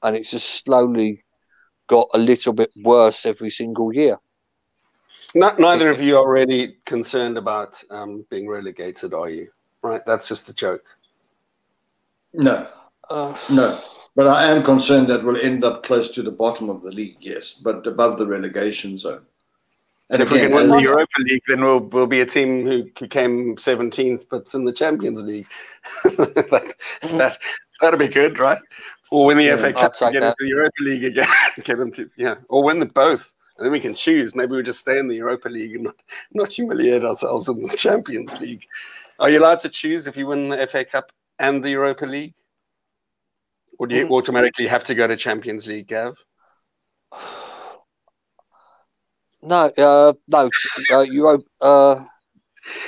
[0.04, 1.24] and it's just slowly
[1.88, 4.18] got a little bit worse every single year.
[5.34, 9.48] Not, neither of you are really concerned about um, being relegated, are you?
[9.84, 10.84] Right, that's just a joke.
[12.34, 12.68] No,
[13.10, 13.80] Uh, no.
[14.16, 17.18] But I am concerned that we'll end up close to the bottom of the league,
[17.20, 19.26] yes, but above the relegation zone.
[20.10, 22.26] And if we again, can win as- the Europa League, then we'll we'll be a
[22.26, 25.48] team who came seventeenth, but's in the Champions League.
[26.04, 27.38] that that
[27.82, 28.60] that'll be good, right?
[29.12, 30.36] Or win the Yeah, FA Cup, take and get that.
[30.40, 31.28] into the Europa League again,
[31.64, 34.36] get into yeah, or win the both, and then we can choose.
[34.36, 35.96] Maybe we'll just stay in the Europa League and not
[36.34, 38.66] not humiliate ourselves in the Champions League.
[39.20, 42.36] Are you allowed to choose if you win the FA Cup and the Europa League,
[43.80, 44.12] or do you Mhm.
[44.12, 46.18] automatically have to go to Champions League, Gav?
[49.42, 50.50] no, uh, no,
[50.92, 52.04] uh, uh,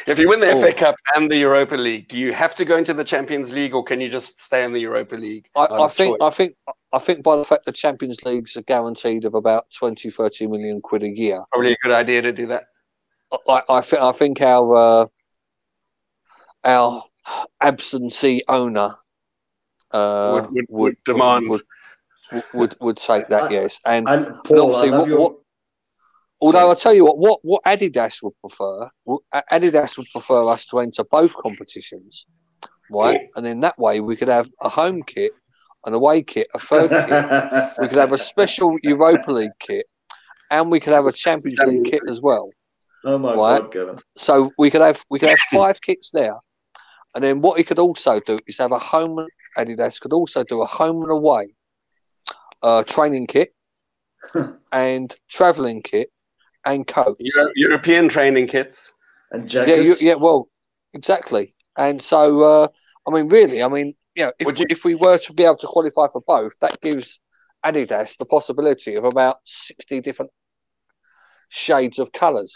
[0.08, 0.62] If you win the Oh.
[0.62, 3.74] FA Cup and the Europa League, do you have to go into the Champions League,
[3.74, 5.50] or can you just stay in the Europa League?
[5.54, 6.56] I, I think, I think,
[6.94, 10.80] I think by the fact the Champions Leagues are guaranteed of about 20, 30 million
[10.80, 12.68] quid a year, probably a good idea to do that.
[13.50, 15.06] I, I think, I think our uh,
[16.66, 17.04] our
[17.62, 18.96] absentee owner
[19.92, 21.50] uh, Would- would- would demand.
[21.50, 21.62] would,
[22.54, 25.20] would, would take that, I- yes, and And Paul, I obviously what- your.
[25.20, 25.36] what-
[26.42, 28.90] Although I tell you what, what what Adidas would prefer,
[29.52, 32.28] Adidas would prefer us to enter both competitions,
[32.92, 33.30] right?
[33.36, 35.32] And then that way we could have a home kit,
[35.86, 37.72] an away kit, a third kit.
[37.80, 39.86] We could have a special Europa League kit,
[40.52, 42.50] and we could have a Champions League kit as well.
[43.06, 43.62] oh my Right.
[43.62, 44.00] God, Kevin.
[44.18, 46.36] So we could have we could have five kits there,
[47.16, 49.26] and then what he could also do is have a home.
[49.58, 51.48] Adidas could also do a home and away,
[52.62, 53.56] uh, training kit,
[54.72, 56.12] and travelling kit,
[56.66, 57.16] and coats.
[57.20, 58.94] Euro- European training kits.
[59.32, 60.02] And Yeah, jackets.
[60.02, 60.50] yeah, well,
[60.94, 61.56] exactly.
[61.78, 62.68] And so, uh,
[63.08, 65.44] I mean, really, I mean, you know, if, Would you- if we were to be
[65.44, 67.20] able to qualify for both, that gives
[67.66, 70.32] Adidas the possibility of about 60 different
[71.50, 72.54] shades of colours.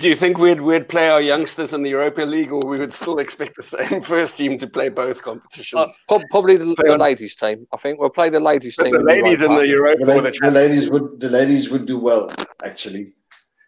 [0.00, 2.92] Do you think we'd we'd play our youngsters in the Europa League, or we would
[2.92, 6.04] still expect the same first team to play both competitions?
[6.08, 7.66] Uh, probably the, Play the ladies team.
[7.72, 8.92] I think we'll play the ladies but team.
[8.94, 10.00] the ladies in the Europa.
[10.00, 12.28] Europa The, or la- the the ladies would the ladies would do well
[12.64, 13.12] actually.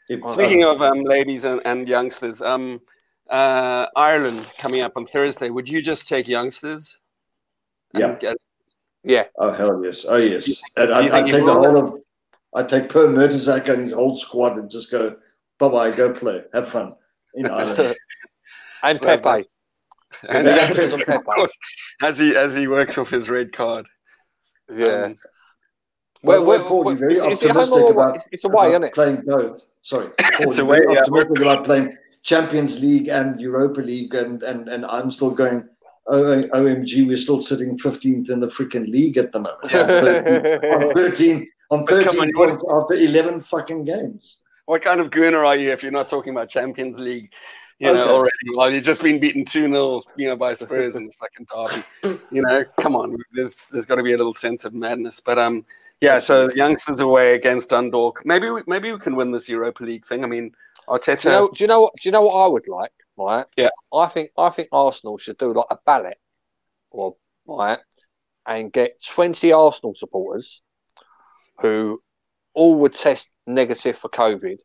[0.08, 2.80] If- Speaking of um, ladies and, and youngsters, um,
[3.30, 5.50] uh, Ireland coming up on Thursday.
[5.50, 6.98] Would you just take youngsters?
[7.94, 8.14] Yeah.
[8.14, 8.36] get-
[9.04, 11.92] Yeah, oh hell yes, oh yes, You- and I, I take the whole of,
[12.52, 15.14] I take Per Mertesacker and his whole squad and just go,
[15.58, 16.94] bye bye, go play, have fun
[17.34, 17.96] in Ireland.
[18.82, 19.48] and Well, Pepe.
[20.28, 21.22] and Yeah, yeah, and of Pepe.
[21.24, 21.56] course,
[22.02, 23.86] as he as he works off his red card.
[24.72, 24.86] Yeah.
[25.04, 25.16] Um,
[26.24, 28.28] By the way, Well, Paul, well, you're very is- is it optimistic or about, It's,
[28.32, 28.94] it's away, about isn't it?
[28.94, 29.64] playing both.
[29.82, 30.14] Sorry, Paul,
[30.48, 31.00] It's you're away, very yeah.
[31.02, 35.68] optimistic about playing Champions League and Europa League, and and and I'm still going.
[36.08, 39.74] Oh, OMG, we're still sitting 15th in the freaking league at the moment.
[40.86, 44.42] on 13, on But come 13 on, you points after 11 fucking games.
[44.66, 47.32] What kind of gooner are you if you're not talking about Champions League?
[47.78, 48.10] You know Okay.
[48.10, 48.54] already.
[48.54, 51.46] While you've just been beaten two 0 you know, by Spurs in the fucking
[52.02, 52.18] derby.
[52.30, 53.16] You know, come on.
[53.32, 55.20] There's there's got to be a little sense of madness.
[55.20, 55.64] But um,
[56.00, 56.18] yeah.
[56.18, 58.22] So youngsters away against Dundalk.
[58.24, 60.24] Maybe we, maybe we can win this Europa League thing.
[60.24, 60.54] I mean,
[60.88, 61.22] Arteta.
[61.22, 61.50] Do you know?
[61.54, 61.92] Do you know what?
[61.96, 62.92] Do you know what I would like?
[63.18, 63.44] Right.
[63.56, 63.68] Yeah.
[63.92, 66.18] I think I think Arsenal should do like a ballot,
[66.90, 67.78] or right,
[68.46, 70.62] and get twenty Arsenal supporters,
[71.60, 72.02] who
[72.56, 74.58] all would test negative for COVID,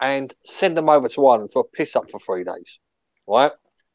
[0.00, 2.78] and send them over to Ireland for a piss up for three days,
[3.26, 3.52] right?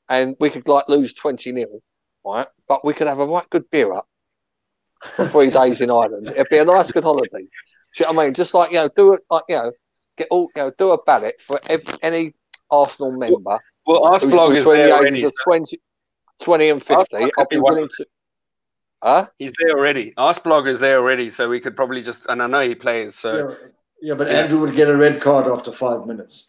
[0.10, 1.82] And we could like lose twenty nil,
[2.26, 2.48] right?
[2.68, 4.08] But we could have a right good beer up,
[5.02, 6.28] for three days in Ireland.
[6.30, 7.30] It'd be a nice, good holiday.
[7.40, 7.48] Do
[8.00, 8.34] you know what I mean?
[8.34, 9.72] Just like you know, do it like you know,
[10.18, 12.34] get all you know, do a ballot for ev any
[12.72, 13.60] Arsenal member.
[13.86, 15.20] Well, who's Arsblog is there the already.
[15.20, 15.78] ages of so 20,
[16.42, 17.18] 20 and fifty.
[17.38, 18.08] I'll be be willing to.
[19.04, 19.28] Huh?
[19.38, 20.14] He's there already.
[20.18, 22.26] Arsblog is there already, so we could probably just.
[22.30, 23.56] And I know he plays, so Yeah,
[24.02, 24.34] yeah, but Yeah.
[24.36, 26.48] Andrew would get a red card after five minutes.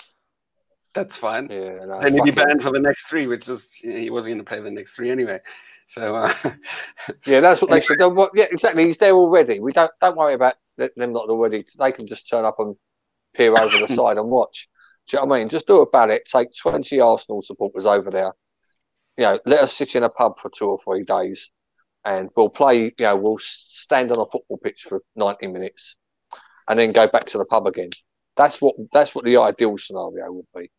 [0.94, 1.48] that's fine.
[1.50, 1.84] Yeah.
[1.86, 2.46] No, then he'd be fuck it.
[2.48, 5.10] banned for the next three, which is he wasn't going to play the next three
[5.10, 5.40] anyway.
[5.88, 6.32] So uh,
[7.26, 8.08] Yeah, that's what they should do.
[8.08, 8.84] Well, Yeah, exactly.
[8.86, 9.58] He's there already.
[9.58, 11.64] We don't don't worry about them not already.
[11.78, 12.76] They can just turn up and
[13.34, 14.68] peer over the side and watch.
[15.08, 15.48] Do you know what I mean?
[15.48, 16.22] Just do a ballot.
[16.26, 18.32] Take twenty Arsenal supporters over there.
[19.18, 21.50] You know, let us sit in a pub for two or three days,
[22.04, 22.84] and we'll play.
[22.84, 25.96] You know, we'll stand on a football pitch for ninety minutes,
[26.68, 27.90] and then go back to the pub again.
[28.36, 30.70] That's what that's what the ideal scenario would be.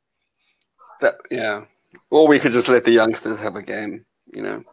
[1.01, 1.65] that yeah,
[2.09, 4.05] or we could just let the youngsters have a game.
[4.33, 4.63] You know,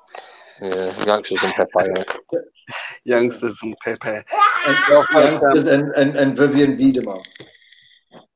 [0.63, 1.93] Yeah, youngsters and Pepe.
[2.33, 2.41] Yeah.
[3.05, 4.23] youngsters and Pepe.
[4.65, 7.21] And, Well, but, um, youngsters and, and, and Vivianne Miedema.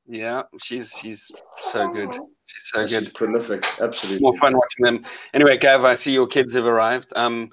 [0.09, 2.13] Yeah, she's she's so good.
[2.47, 3.15] She's so She's good.
[3.15, 4.23] prolific, absolutely.
[4.23, 5.05] More fun watching them.
[5.35, 7.13] Anyway, Gav, I see your kids have arrived.
[7.17, 7.51] Um,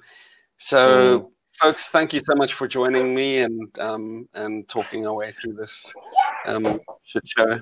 [0.58, 1.30] so
[1.60, 5.54] folks, thank you so much for joining me and um, and talking our way through
[5.54, 5.94] this
[6.46, 7.60] um, shit show.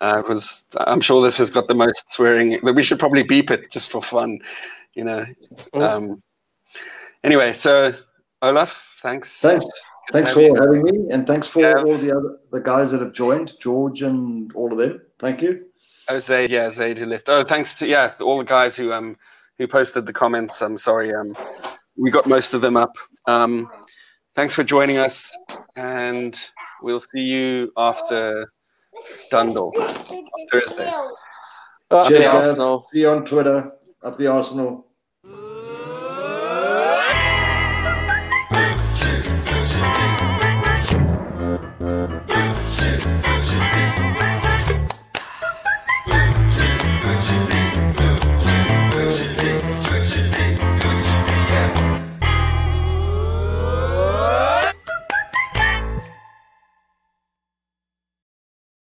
[0.00, 2.58] Uh, it was I'm sure this has got the most swearing.
[2.62, 4.40] But we should probably beep it just for fun,
[4.94, 5.24] you know.
[5.74, 6.22] Um,
[7.22, 7.94] anyway, so
[8.42, 9.40] Olaf, thanks.
[9.40, 9.64] Thanks.
[10.08, 10.56] Good Thanks to have you.
[10.56, 11.74] for having me, and thanks for Yeah.
[11.74, 15.00] all the other the guys that have joined, George and all of them.
[15.20, 15.66] Thank you.
[16.08, 17.28] Oh, Zaid, yeah, Zaid who left.
[17.28, 19.16] Oh, thanks to yeah, all the guys who um
[19.58, 20.60] who posted the comments.
[20.60, 21.36] I'm sorry, um,
[21.96, 22.96] we got most of them up.
[23.26, 23.70] Um,
[24.34, 25.36] thanks for joining us,
[25.76, 26.38] and
[26.82, 28.52] we'll see you after
[29.30, 29.74] Dundalk
[30.50, 30.90] Thursday.
[31.90, 32.86] Up Cheers, the Arsenal.
[32.90, 33.72] See you on Twitter.
[34.02, 34.86] Up the Arsenal.